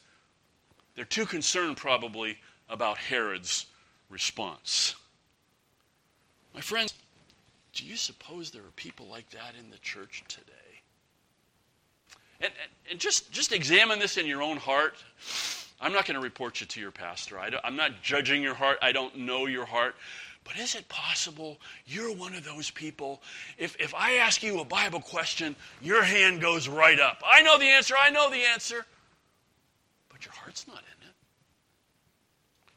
They're 0.97 1.05
too 1.05 1.27
concerned, 1.27 1.77
probably, 1.77 2.39
about 2.71 2.97
Herod's 2.97 3.67
response. 4.09 4.95
My 6.55 6.63
friends, 6.63 6.95
do 7.75 7.85
you 7.85 7.97
suppose 7.97 8.51
there 8.51 8.63
are 8.63 8.73
people 8.77 9.07
like 9.07 9.29
that 9.31 9.53
in 9.59 9.71
the 9.71 9.79
church 9.79 10.25
today? 10.29 10.53
And, 12.41 12.53
and, 12.91 12.99
just, 12.99 13.31
just 13.33 13.53
examine 13.53 13.99
this 13.99 14.17
in 14.17 14.27
your 14.27 14.43
own 14.43 14.57
heart. 14.57 14.95
I'm 15.79 15.93
not 15.93 16.07
going 16.07 16.15
to 16.15 16.23
report 16.23 16.63
you 16.63 16.67
to 16.69 16.81
your 16.81 16.91
pastor. 16.91 17.39
I 17.39 17.51
am 17.65 17.77
not 17.77 18.03
judging 18.03 18.43
your 18.43 18.55
heart. 18.55 18.79
I 18.81 18.93
don't 18.93 19.19
know 19.19 19.45
your 19.45 19.67
heart. 19.67 19.95
But 20.45 20.57
is 20.57 20.75
it 20.75 20.89
possible 20.89 21.59
you're 21.87 22.15
one 22.15 22.35
of 22.35 22.45
those 22.45 22.71
people? 22.71 23.23
If, 23.59 23.77
if 23.81 23.95
I 23.95 24.15
ask 24.15 24.43
you 24.43 24.61
a 24.61 24.65
Bible 24.65 25.01
question, 25.01 25.55
your 25.81 26.03
hand 26.03 26.41
goes 26.41 26.69
right 26.69 26.99
up. 26.99 27.23
I 27.25 27.43
know 27.43 27.59
the 27.59 27.67
answer. 27.67 27.95
I 27.99 28.11
know 28.11 28.31
the 28.31 28.45
answer. 28.45 28.85
But 30.09 30.25
your 30.25 30.35
heart's 30.35 30.67
not 30.67 30.79
in 30.79 31.09
it. 31.09 31.15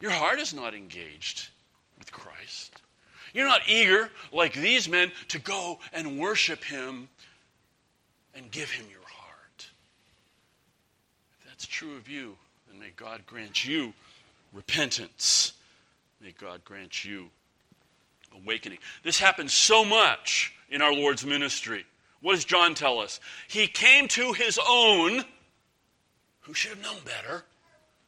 Your 0.01 0.11
heart 0.11 0.39
is 0.39 0.53
not 0.53 0.73
engaged 0.73 1.49
with 1.97 2.11
Christ. 2.11 2.81
You're 3.33 3.47
not 3.47 3.61
eager, 3.67 4.09
like 4.31 4.53
these 4.53 4.87
men, 4.87 5.11
to 5.29 5.39
go 5.39 5.79
and 5.91 6.19
worship 6.19 6.63
Him 6.63 7.09
and 8.33 8.49
give 8.51 8.69
Him 8.69 8.85
your 8.89 9.01
heart. 9.01 9.67
If 11.39 11.47
that's 11.47 11.65
true 11.65 11.97
of 11.97 12.07
you, 12.07 12.37
and 12.69 12.79
may 12.79 12.91
God 12.95 13.21
grant 13.25 13.65
you 13.65 13.93
repentance. 14.53 15.53
May 16.21 16.33
God 16.39 16.63
grant 16.63 17.03
you 17.03 17.29
awakening. 18.43 18.79
This 19.03 19.19
happens 19.19 19.53
so 19.53 19.85
much 19.85 20.53
in 20.69 20.81
our 20.81 20.93
Lord's 20.93 21.25
ministry. 21.25 21.85
What 22.21 22.33
does 22.35 22.45
John 22.45 22.73
tell 22.73 22.99
us? 22.99 23.19
He 23.47 23.67
came 23.67 24.07
to 24.09 24.33
his 24.33 24.59
own, 24.67 25.23
who 26.41 26.53
should 26.53 26.71
have 26.71 26.81
known 26.81 27.01
better, 27.05 27.43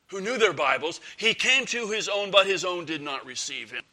who 0.08 0.22
knew 0.22 0.38
their 0.38 0.54
Bibles. 0.54 1.02
He 1.18 1.34
came 1.34 1.66
to 1.68 1.90
his 1.90 2.10
own, 2.10 2.32
but 2.32 2.48
his 2.48 2.66
own 2.66 2.86
did 2.86 3.02
not 3.02 3.26
receive 3.26 3.72
him. 3.72 3.84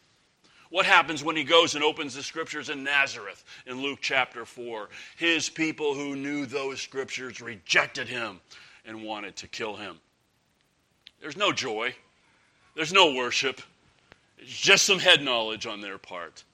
What 0.70 0.86
happens 0.86 1.22
when 1.22 1.36
he 1.36 1.44
goes 1.44 1.74
and 1.74 1.84
opens 1.84 2.14
the 2.14 2.22
scriptures 2.22 2.68
in 2.68 2.82
Nazareth 2.82 3.44
in 3.66 3.80
Luke 3.80 4.00
chapter 4.00 4.44
4? 4.44 4.88
His 5.16 5.48
people 5.48 5.94
who 5.94 6.16
knew 6.16 6.46
those 6.46 6.80
scriptures 6.80 7.40
rejected 7.40 8.08
him 8.08 8.40
and 8.84 9.04
wanted 9.04 9.36
to 9.36 9.46
kill 9.46 9.76
him. 9.76 10.00
There's 11.20 11.36
no 11.36 11.52
joy. 11.52 11.94
There's 12.74 12.92
no 12.92 13.14
worship. 13.14 13.60
Just 14.46 14.86
some 14.86 14.98
head 14.98 15.22
knowledge 15.22 15.66
on 15.66 15.80
their 15.80 15.98
part. 15.98 16.44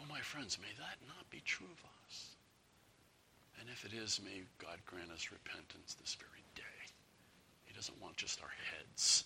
Oh, 0.00 0.04
my 0.08 0.20
friends, 0.20 0.58
may 0.60 0.68
that 0.78 0.96
not 1.06 1.28
be 1.30 1.42
true 1.44 1.66
of 1.66 1.84
us. 2.06 2.30
And 3.60 3.68
if 3.68 3.84
it 3.84 3.92
is, 3.92 4.20
may 4.24 4.42
God 4.58 4.78
grant 4.86 5.10
us 5.10 5.30
repentance 5.30 5.96
this 6.00 6.14
very 6.14 6.42
day. 6.54 6.62
He 7.64 7.74
doesn't 7.74 8.00
want 8.00 8.16
just 8.16 8.40
our 8.42 8.52
heads, 8.72 9.24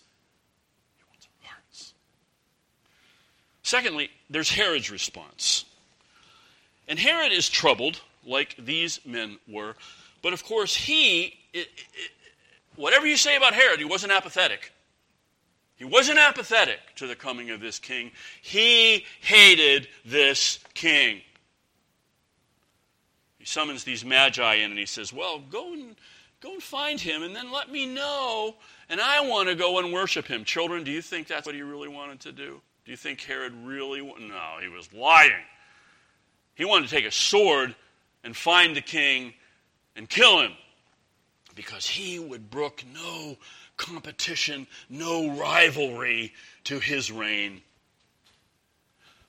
He 0.97 1.03
wants 1.09 1.27
our 1.27 1.49
hearts. 1.49 1.93
Secondly, 3.63 4.09
there's 4.29 4.49
Herod's 4.49 4.91
response. 4.91 5.65
And 6.87 6.99
Herod 6.99 7.31
is 7.31 7.49
troubled, 7.49 8.01
like 8.25 8.55
these 8.57 8.99
men 9.05 9.37
were. 9.47 9.75
But 10.21 10.33
of 10.33 10.43
course, 10.43 10.75
he 10.75 11.37
it, 11.53 11.67
it, 11.93 12.11
whatever 12.75 13.05
you 13.05 13.17
say 13.17 13.35
about 13.35 13.53
Herod, 13.53 13.79
he 13.79 13.85
wasn't 13.85 14.11
apathetic. 14.11 14.71
He 15.83 15.89
wasn't 15.89 16.17
apathetic 16.17 16.79
to 16.95 17.07
the 17.07 17.15
coming 17.15 17.49
of 17.49 17.59
this 17.59 17.77
king. 17.77 18.11
He 18.41 19.03
hated 19.19 19.89
this 20.05 20.59
king. 20.73 21.19
He 23.37 23.43
summons 23.43 23.83
these 23.83 24.05
magi 24.05 24.53
in 24.53 24.71
and 24.71 24.79
he 24.79 24.85
says, 24.85 25.11
Well, 25.11 25.39
go 25.39 25.73
and 25.73 25.97
go 26.39 26.53
and 26.53 26.63
find 26.63 27.01
him 27.01 27.21
and 27.21 27.35
then 27.35 27.51
let 27.51 27.69
me 27.69 27.85
know. 27.85 28.55
And 28.87 29.01
I 29.01 29.27
want 29.27 29.49
to 29.49 29.55
go 29.55 29.77
and 29.79 29.91
worship 29.91 30.25
him. 30.25 30.45
Children, 30.45 30.85
do 30.85 30.91
you 30.91 31.01
think 31.01 31.27
that's 31.27 31.45
what 31.45 31.53
he 31.53 31.63
really 31.63 31.89
wanted 31.89 32.21
to 32.21 32.31
do? 32.31 32.61
Do 32.85 32.91
you 32.91 32.95
think 32.95 33.19
Herod 33.19 33.53
really? 33.65 33.99
No, 34.01 34.59
he 34.61 34.69
was 34.69 34.87
lying. 34.93 35.33
He 36.55 36.63
wanted 36.63 36.87
to 36.87 36.95
take 36.95 37.05
a 37.05 37.11
sword 37.11 37.75
and 38.23 38.37
find 38.37 38.73
the 38.73 38.81
king 38.81 39.33
and 39.97 40.07
kill 40.07 40.39
him 40.39 40.53
because 41.55 41.85
he 41.85 42.19
would 42.19 42.49
brook 42.49 42.85
no 42.93 43.37
competition, 43.83 44.65
no 44.89 45.35
rivalry 45.37 46.33
to 46.63 46.79
his 46.79 47.11
reign. 47.11 47.61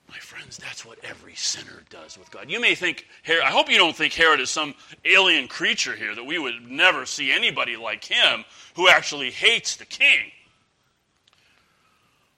My 0.07 0.17
friends, 0.17 0.57
that's 0.57 0.85
what 0.85 0.97
every 1.03 1.35
sinner 1.35 1.83
does 1.89 2.17
with 2.17 2.31
God. 2.31 2.49
You 2.49 2.61
may 2.61 2.73
think, 2.73 3.07
Herod, 3.23 3.43
I 3.43 3.49
hope 3.49 3.69
you 3.69 3.77
don't 3.77 3.95
think 3.95 4.13
Herod 4.13 4.39
is 4.39 4.49
some 4.49 4.73
alien 5.03 5.47
creature 5.47 5.95
here, 5.95 6.15
that 6.15 6.25
we 6.25 6.39
would 6.39 6.69
never 6.69 7.05
see 7.05 7.31
anybody 7.31 7.75
like 7.75 8.05
him 8.05 8.45
who 8.75 8.87
actually 8.87 9.31
hates 9.31 9.75
the 9.75 9.85
king. 9.85 10.31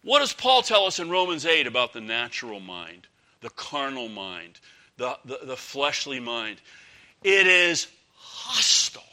What 0.04 0.20
does 0.20 0.34
Paul 0.34 0.62
tell 0.62 0.86
us 0.86 1.00
in 1.00 1.10
Romans 1.10 1.46
8 1.46 1.68
about 1.68 1.94
the 1.94 2.02
natural 2.02 2.60
mind, 2.60 3.08
the 3.42 3.50
carnal 3.52 4.08
mind, 4.08 4.60
the, 4.96 5.18
the, 5.26 5.40
the 5.44 5.58
fleshly 5.58 6.20
mind? 6.20 6.62
It 7.24 7.46
is 7.46 7.88
hostile 8.16 9.04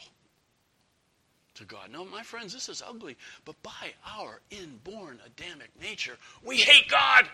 to 1.55 1.65
God. 1.65 1.89
No, 1.91 2.05
my 2.05 2.23
friends, 2.23 2.53
this 2.53 2.69
is 2.69 2.83
ugly, 2.87 3.17
but 3.43 3.61
by 3.63 3.93
our 4.17 4.39
inborn 4.51 5.19
Adamic 5.25 5.69
nature, 5.81 6.17
we 6.43 6.57
hate 6.57 6.89
God. 6.89 7.27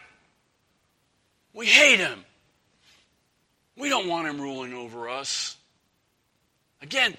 We 1.54 1.66
hate 1.66 2.00
him. 2.00 2.24
We 3.78 3.90
don't 3.90 4.08
want 4.08 4.28
him 4.28 4.40
ruling 4.40 4.74
over 4.74 5.10
us. 5.10 5.58
Again, 6.82 7.16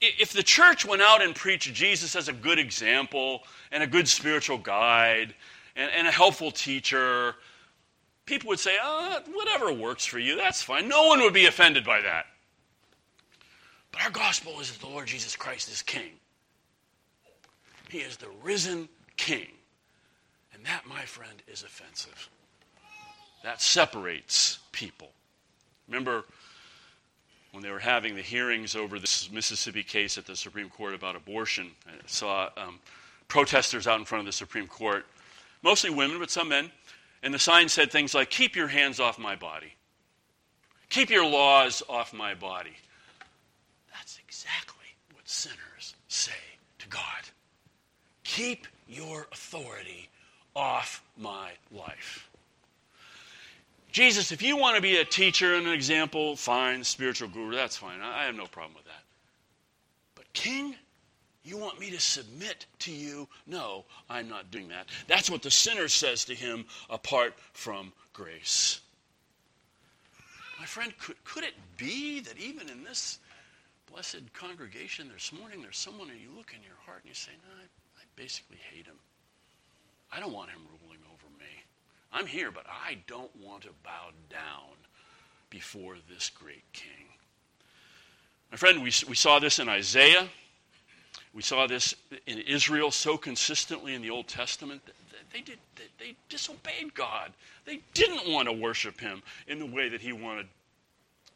if 0.00 0.32
the 0.32 0.42
church 0.42 0.84
went 0.84 1.02
out 1.02 1.22
and 1.22 1.34
preached 1.34 1.72
Jesus 1.72 2.16
as 2.16 2.28
a 2.28 2.32
good 2.32 2.58
example 2.58 3.42
and 3.72 3.82
a 3.82 3.86
good 3.86 4.08
spiritual 4.08 4.58
guide 4.58 5.34
and, 5.76 5.90
and 5.96 6.06
a 6.06 6.10
helpful 6.10 6.50
teacher, 6.50 7.34
people 8.26 8.48
would 8.48 8.58
say, 8.58 8.76
oh, 8.82 9.20
whatever 9.32 9.72
works 9.72 10.04
for 10.04 10.18
you, 10.18 10.36
that's 10.36 10.62
fine. 10.62 10.88
No 10.88 11.06
one 11.06 11.20
would 11.20 11.34
be 11.34 11.46
offended 11.46 11.84
by 11.84 12.00
that. 12.02 12.26
But 13.94 14.02
our 14.02 14.10
gospel 14.10 14.58
is 14.58 14.72
that 14.72 14.80
the 14.80 14.88
Lord 14.88 15.06
Jesus 15.06 15.36
Christ 15.36 15.70
is 15.70 15.80
King. 15.80 16.10
He 17.88 17.98
is 17.98 18.16
the 18.16 18.26
risen 18.42 18.88
King. 19.16 19.46
And 20.52 20.64
that, 20.66 20.84
my 20.84 21.02
friend, 21.02 21.40
is 21.46 21.62
offensive. 21.62 22.28
That 23.44 23.62
separates 23.62 24.58
people. 24.72 25.10
Remember 25.86 26.24
when 27.52 27.62
they 27.62 27.70
were 27.70 27.78
having 27.78 28.16
the 28.16 28.22
hearings 28.22 28.74
over 28.74 28.98
this 28.98 29.30
Mississippi 29.30 29.84
case 29.84 30.18
at 30.18 30.26
the 30.26 30.34
Supreme 30.34 30.70
Court 30.70 30.92
about 30.94 31.14
abortion? 31.14 31.70
I 31.86 31.92
saw 32.06 32.48
um, 32.56 32.80
protesters 33.28 33.86
out 33.86 34.00
in 34.00 34.04
front 34.04 34.20
of 34.20 34.26
the 34.26 34.32
Supreme 34.32 34.66
Court, 34.66 35.06
mostly 35.62 35.90
women, 35.90 36.18
but 36.18 36.32
some 36.32 36.48
men. 36.48 36.72
And 37.22 37.32
the 37.32 37.38
sign 37.38 37.68
said 37.68 37.92
things 37.92 38.12
like, 38.12 38.28
Keep 38.28 38.56
your 38.56 38.68
hands 38.68 38.98
off 38.98 39.20
my 39.20 39.36
body. 39.36 39.72
Keep 40.90 41.10
your 41.10 41.26
laws 41.26 41.80
off 41.88 42.12
my 42.12 42.34
body. 42.34 42.74
Sinners 45.34 45.96
say 46.06 46.30
to 46.78 46.88
God. 46.88 47.02
Keep 48.22 48.68
your 48.88 49.26
authority 49.32 50.08
off 50.54 51.02
my 51.18 51.50
life. 51.72 52.30
Jesus, 53.90 54.30
if 54.30 54.42
you 54.42 54.56
want 54.56 54.76
to 54.76 54.82
be 54.82 54.98
a 54.98 55.04
teacher 55.04 55.56
and 55.56 55.66
an 55.66 55.72
example, 55.72 56.36
fine, 56.36 56.84
spiritual 56.84 57.28
guru, 57.28 57.52
that's 57.52 57.76
fine. 57.76 58.00
I 58.00 58.26
have 58.26 58.36
no 58.36 58.46
problem 58.46 58.76
with 58.76 58.84
that. 58.84 59.02
But 60.14 60.32
king, 60.34 60.76
you 61.42 61.58
want 61.58 61.80
me 61.80 61.90
to 61.90 62.00
submit 62.00 62.66
to 62.80 62.92
you? 62.92 63.26
No, 63.44 63.84
I'm 64.08 64.28
not 64.28 64.52
doing 64.52 64.68
that. 64.68 64.86
That's 65.08 65.28
what 65.28 65.42
the 65.42 65.50
sinner 65.50 65.88
says 65.88 66.24
to 66.26 66.34
him 66.34 66.64
apart 66.88 67.34
from 67.52 67.92
grace. 68.12 68.80
My 70.60 70.66
friend, 70.66 70.96
could, 70.98 71.22
could 71.24 71.42
it 71.42 71.54
be 71.76 72.20
that 72.20 72.38
even 72.38 72.68
in 72.68 72.84
this 72.84 73.18
blessed 73.94 74.32
congregation 74.32 75.08
this 75.14 75.32
morning, 75.32 75.62
there's 75.62 75.76
someone 75.76 76.10
and 76.10 76.18
you 76.18 76.28
look 76.36 76.52
in 76.52 76.60
your 76.64 76.74
heart 76.84 77.02
and 77.02 77.08
you 77.10 77.14
say, 77.14 77.30
no, 77.46 77.54
I, 77.56 77.62
I 77.62 78.04
basically 78.16 78.58
hate 78.72 78.86
him. 78.86 78.96
I 80.12 80.18
don't 80.18 80.32
want 80.32 80.50
him 80.50 80.58
ruling 80.82 80.98
over 81.06 81.26
me. 81.38 81.46
I'm 82.12 82.26
here, 82.26 82.50
but 82.50 82.66
I 82.68 82.98
don't 83.06 83.30
want 83.40 83.62
to 83.62 83.68
bow 83.84 84.08
down 84.28 84.74
before 85.48 85.94
this 86.12 86.28
great 86.28 86.64
king. 86.72 87.06
My 88.50 88.56
friend, 88.56 88.78
we, 88.78 88.90
we 89.08 89.14
saw 89.14 89.38
this 89.38 89.60
in 89.60 89.68
Isaiah. 89.68 90.26
We 91.32 91.42
saw 91.42 91.68
this 91.68 91.94
in 92.26 92.38
Israel 92.38 92.90
so 92.90 93.16
consistently 93.16 93.94
in 93.94 94.02
the 94.02 94.10
Old 94.10 94.26
Testament. 94.26 94.82
They, 95.32 95.40
did, 95.40 95.58
they 96.00 96.16
disobeyed 96.28 96.94
God. 96.94 97.32
They 97.64 97.80
didn't 97.94 98.28
want 98.28 98.48
to 98.48 98.52
worship 98.52 98.98
him 98.98 99.22
in 99.46 99.60
the 99.60 99.66
way 99.66 99.88
that 99.88 100.00
he 100.00 100.12
wanted 100.12 100.48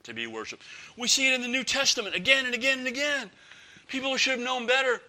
to 0.04 0.14
be 0.14 0.26
worshiped. 0.26 0.62
We 0.96 1.08
see 1.08 1.28
it 1.28 1.34
in 1.34 1.42
the 1.42 1.48
New 1.48 1.64
Testament 1.64 2.14
again 2.14 2.46
and 2.46 2.54
again 2.54 2.78
and 2.78 2.88
again. 2.88 3.30
People 3.88 4.10
who 4.10 4.18
should 4.18 4.38
have 4.38 4.40
known 4.40 4.66
better, 4.66 5.00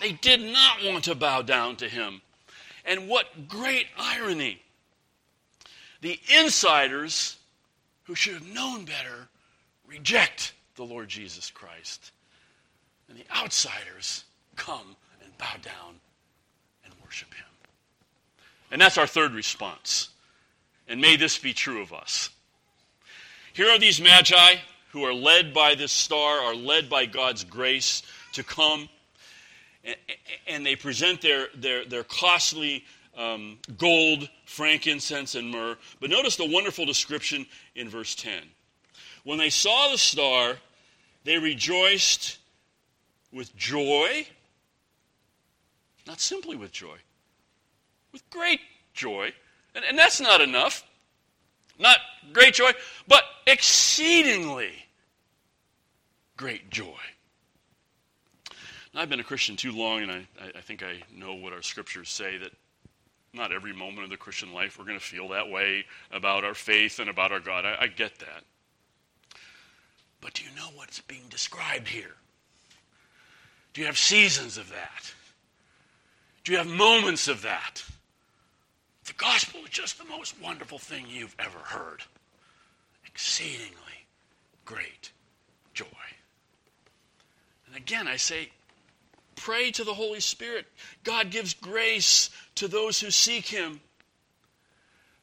they 0.00 0.12
did 0.12 0.40
not 0.40 0.84
want 0.84 1.04
to 1.04 1.14
bow 1.14 1.42
down 1.42 1.76
to 1.76 1.88
him. 1.88 2.20
And 2.84 3.08
what 3.08 3.48
great 3.48 3.86
irony 3.98 4.62
the 6.00 6.18
insiders 6.40 7.36
who 8.04 8.14
should 8.14 8.34
have 8.34 8.46
known 8.46 8.84
better 8.84 9.28
reject 9.86 10.52
the 10.76 10.84
Lord 10.84 11.08
Jesus 11.08 11.50
Christ. 11.50 12.12
And 13.08 13.18
the 13.18 13.24
outsiders 13.36 14.24
come 14.56 14.96
and 15.22 15.36
bow 15.38 15.54
down 15.62 15.94
and 16.84 16.92
worship 17.04 17.32
him. 17.34 17.44
And 18.70 18.80
that's 18.80 18.98
our 18.98 19.06
third 19.06 19.32
response. 19.32 20.10
And 20.86 21.00
may 21.00 21.16
this 21.16 21.38
be 21.38 21.52
true 21.52 21.82
of 21.82 21.92
us. 21.92 22.30
Here 23.52 23.68
are 23.68 23.78
these 23.78 24.00
magi 24.00 24.56
who 24.90 25.04
are 25.04 25.14
led 25.14 25.52
by 25.52 25.74
this 25.74 25.92
star, 25.92 26.40
are 26.40 26.54
led 26.54 26.88
by 26.88 27.06
God's 27.06 27.44
grace 27.44 28.02
to 28.32 28.42
come, 28.42 28.88
and, 30.46 30.66
they 30.66 30.76
present 30.76 31.20
their, 31.20 31.48
their, 31.54 31.84
their 31.84 32.04
costly 32.04 32.84
um, 33.16 33.58
gold, 33.78 34.28
frankincense, 34.44 35.34
and 35.34 35.50
myrrh. 35.50 35.76
But 36.00 36.10
notice 36.10 36.36
the 36.36 36.50
wonderful 36.50 36.84
description 36.84 37.46
in 37.74 37.88
verse 37.88 38.14
10. 38.14 38.42
When 39.24 39.38
they 39.38 39.50
saw 39.50 39.90
the 39.90 39.98
star, 39.98 40.56
they 41.24 41.38
rejoiced 41.38 42.38
with 43.32 43.54
joy, 43.56 44.26
not 46.06 46.20
simply 46.20 46.56
with 46.56 46.72
joy, 46.72 46.96
with 48.12 48.28
great 48.30 48.60
joy. 48.94 49.32
And, 49.74 49.84
and 49.84 49.98
that's 49.98 50.20
not 50.20 50.40
enough. 50.40 50.82
Not 51.78 51.98
great 52.32 52.54
joy, 52.54 52.72
but 53.06 53.22
exceedingly 53.46 54.72
great 56.36 56.70
joy. 56.70 56.96
Now, 58.94 59.00
I've 59.00 59.08
been 59.08 59.20
a 59.20 59.24
Christian 59.24 59.56
too 59.56 59.72
long, 59.72 60.02
and 60.02 60.10
I, 60.10 60.26
I 60.56 60.60
think 60.60 60.82
I 60.82 61.02
know 61.14 61.34
what 61.34 61.52
our 61.52 61.62
scriptures 61.62 62.08
say 62.08 62.38
that 62.38 62.52
not 63.32 63.52
every 63.52 63.72
moment 63.72 64.04
of 64.04 64.10
the 64.10 64.16
Christian 64.16 64.52
life 64.52 64.78
we're 64.78 64.86
going 64.86 64.98
to 64.98 65.04
feel 65.04 65.28
that 65.28 65.48
way 65.48 65.84
about 66.10 66.44
our 66.44 66.54
faith 66.54 66.98
and 66.98 67.10
about 67.10 67.30
our 67.30 67.40
God. 67.40 67.64
I, 67.64 67.76
I 67.82 67.86
get 67.86 68.18
that. 68.20 68.44
But 70.20 70.34
do 70.34 70.44
you 70.44 70.50
know 70.56 70.68
what's 70.74 71.00
being 71.00 71.26
described 71.30 71.88
here? 71.88 72.14
Do 73.72 73.80
you 73.82 73.86
have 73.86 73.98
seasons 73.98 74.58
of 74.58 74.70
that? 74.70 75.12
Do 76.42 76.52
you 76.52 76.58
have 76.58 76.66
moments 76.66 77.28
of 77.28 77.42
that? 77.42 77.84
The 79.08 79.14
gospel 79.14 79.60
is 79.64 79.70
just 79.70 79.96
the 79.96 80.04
most 80.04 80.38
wonderful 80.38 80.78
thing 80.78 81.06
you've 81.08 81.34
ever 81.38 81.58
heard. 81.58 82.02
Exceedingly 83.06 84.04
great 84.66 85.12
joy. 85.72 85.86
And 87.66 87.74
again, 87.74 88.06
I 88.06 88.16
say, 88.16 88.50
Pray 89.34 89.70
to 89.70 89.84
the 89.84 89.94
Holy 89.94 90.20
Spirit. 90.20 90.66
God 91.04 91.30
gives 91.30 91.54
grace 91.54 92.28
to 92.56 92.68
those 92.68 93.00
who 93.00 93.10
seek 93.10 93.46
Him. 93.46 93.80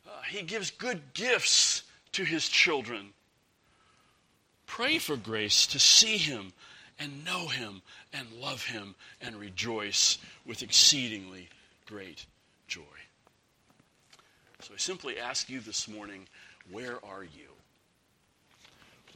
Uh, 0.07 0.21
he 0.29 0.41
gives 0.41 0.71
good 0.71 1.13
gifts 1.13 1.83
to 2.13 2.23
His 2.23 2.49
children. 2.49 3.09
Pray 4.65 4.97
for 4.97 5.15
grace 5.15 5.67
to 5.67 5.77
see 5.77 6.17
Him 6.17 6.53
and 6.97 7.23
know 7.23 7.49
Him 7.49 7.83
and 8.11 8.25
love 8.41 8.65
Him 8.65 8.95
and 9.21 9.35
rejoice 9.35 10.17
with 10.43 10.63
exceedingly 10.63 11.49
great. 11.85 12.25
So 14.65 14.73
I 14.73 14.77
simply 14.77 15.19
ask 15.19 15.49
you 15.49 15.59
this 15.59 15.87
morning 15.87 16.27
where 16.71 17.03
are 17.05 17.23
you? 17.23 17.49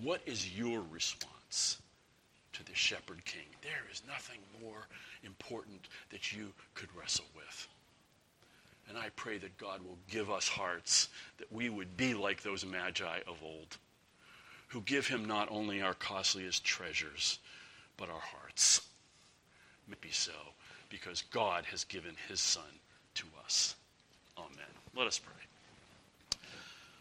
What 0.01 0.21
is 0.25 0.57
your 0.57 0.83
response? 0.91 1.79
to 2.59 2.65
the 2.65 2.75
shepherd 2.75 3.23
king. 3.25 3.45
There 3.61 3.85
is 3.91 4.01
nothing 4.07 4.39
more 4.61 4.87
important 5.23 5.87
that 6.09 6.33
you 6.33 6.51
could 6.75 6.89
wrestle 6.95 7.25
with. 7.35 7.67
And 8.89 8.97
I 8.97 9.09
pray 9.15 9.37
that 9.37 9.57
God 9.57 9.81
will 9.81 9.97
give 10.09 10.29
us 10.29 10.47
hearts 10.47 11.07
that 11.37 11.51
we 11.51 11.69
would 11.69 11.95
be 11.95 12.13
like 12.13 12.41
those 12.41 12.65
magi 12.65 13.19
of 13.27 13.37
old, 13.43 13.77
who 14.67 14.81
give 14.81 15.07
him 15.07 15.25
not 15.25 15.47
only 15.51 15.81
our 15.81 15.93
costliest 15.93 16.65
treasures, 16.65 17.39
but 17.97 18.09
our 18.09 18.19
hearts. 18.19 18.81
May 19.87 19.95
be 20.01 20.11
so, 20.11 20.31
because 20.89 21.23
God 21.31 21.65
has 21.65 21.83
given 21.85 22.15
his 22.27 22.41
Son 22.41 22.63
to 23.15 23.25
us. 23.45 23.75
Amen. 24.37 24.73
Let 24.95 25.07
us 25.07 25.19
pray. 25.19 25.38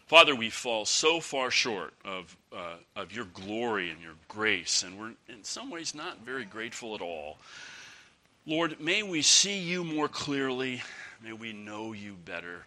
Father, 0.09 0.33
we 0.33 0.49
fall 0.49 0.85
so 0.85 1.19
far 1.19 1.51
short 1.51 1.93
of, 2.03 2.35
uh, 2.51 2.77
of 2.95 3.11
your 3.11 3.25
glory 3.25 3.91
and 3.91 4.01
your 4.01 4.15
grace, 4.27 4.81
and 4.81 4.99
we're 4.99 5.13
in 5.27 5.43
some 5.43 5.69
ways 5.69 5.93
not 5.93 6.25
very 6.25 6.45
grateful 6.45 6.95
at 6.95 7.01
all. 7.01 7.37
Lord, 8.43 8.79
may 8.81 9.03
we 9.03 9.21
see 9.21 9.59
you 9.59 9.83
more 9.83 10.07
clearly. 10.07 10.81
May 11.23 11.33
we 11.33 11.53
know 11.53 11.93
you 11.93 12.15
better. 12.25 12.65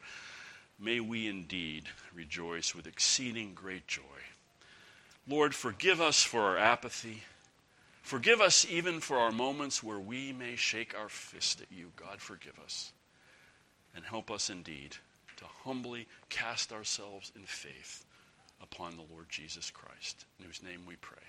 may 0.79 1.01
we 1.01 1.27
indeed 1.27 1.89
rejoice 2.15 2.77
with 2.77 2.87
exceeding 2.87 3.55
great 3.55 3.89
joy. 3.89 4.03
Lord, 5.27 5.53
forgive 5.53 6.01
us 6.01 6.23
for 6.23 6.43
our 6.43 6.57
apathy. 6.59 7.25
Forgive 8.03 8.41
us 8.41 8.65
even 8.71 9.01
for 9.01 9.19
our 9.19 9.33
moments 9.33 9.83
where 9.83 9.99
we 9.99 10.33
may 10.33 10.55
shake 10.55 10.97
our 10.97 11.09
fist 11.09 11.61
at 11.61 11.77
you. 11.77 11.91
God, 11.97 12.21
forgive 12.21 12.59
us. 12.65 12.93
And 13.97 14.05
help 14.05 14.31
us 14.31 14.49
indeed 14.49 14.97
to 15.43 15.49
humbly 15.65 16.07
cast 16.29 16.73
ourselves 16.73 17.33
in 17.35 17.43
faith 17.43 18.05
upon 18.63 18.97
the 18.97 19.05
Lord 19.13 19.27
Jesus 19.29 19.71
Christ, 19.71 20.25
in 20.39 20.47
whose 20.47 20.63
name 20.63 20.83
we 20.87 20.97
pray. 20.97 21.23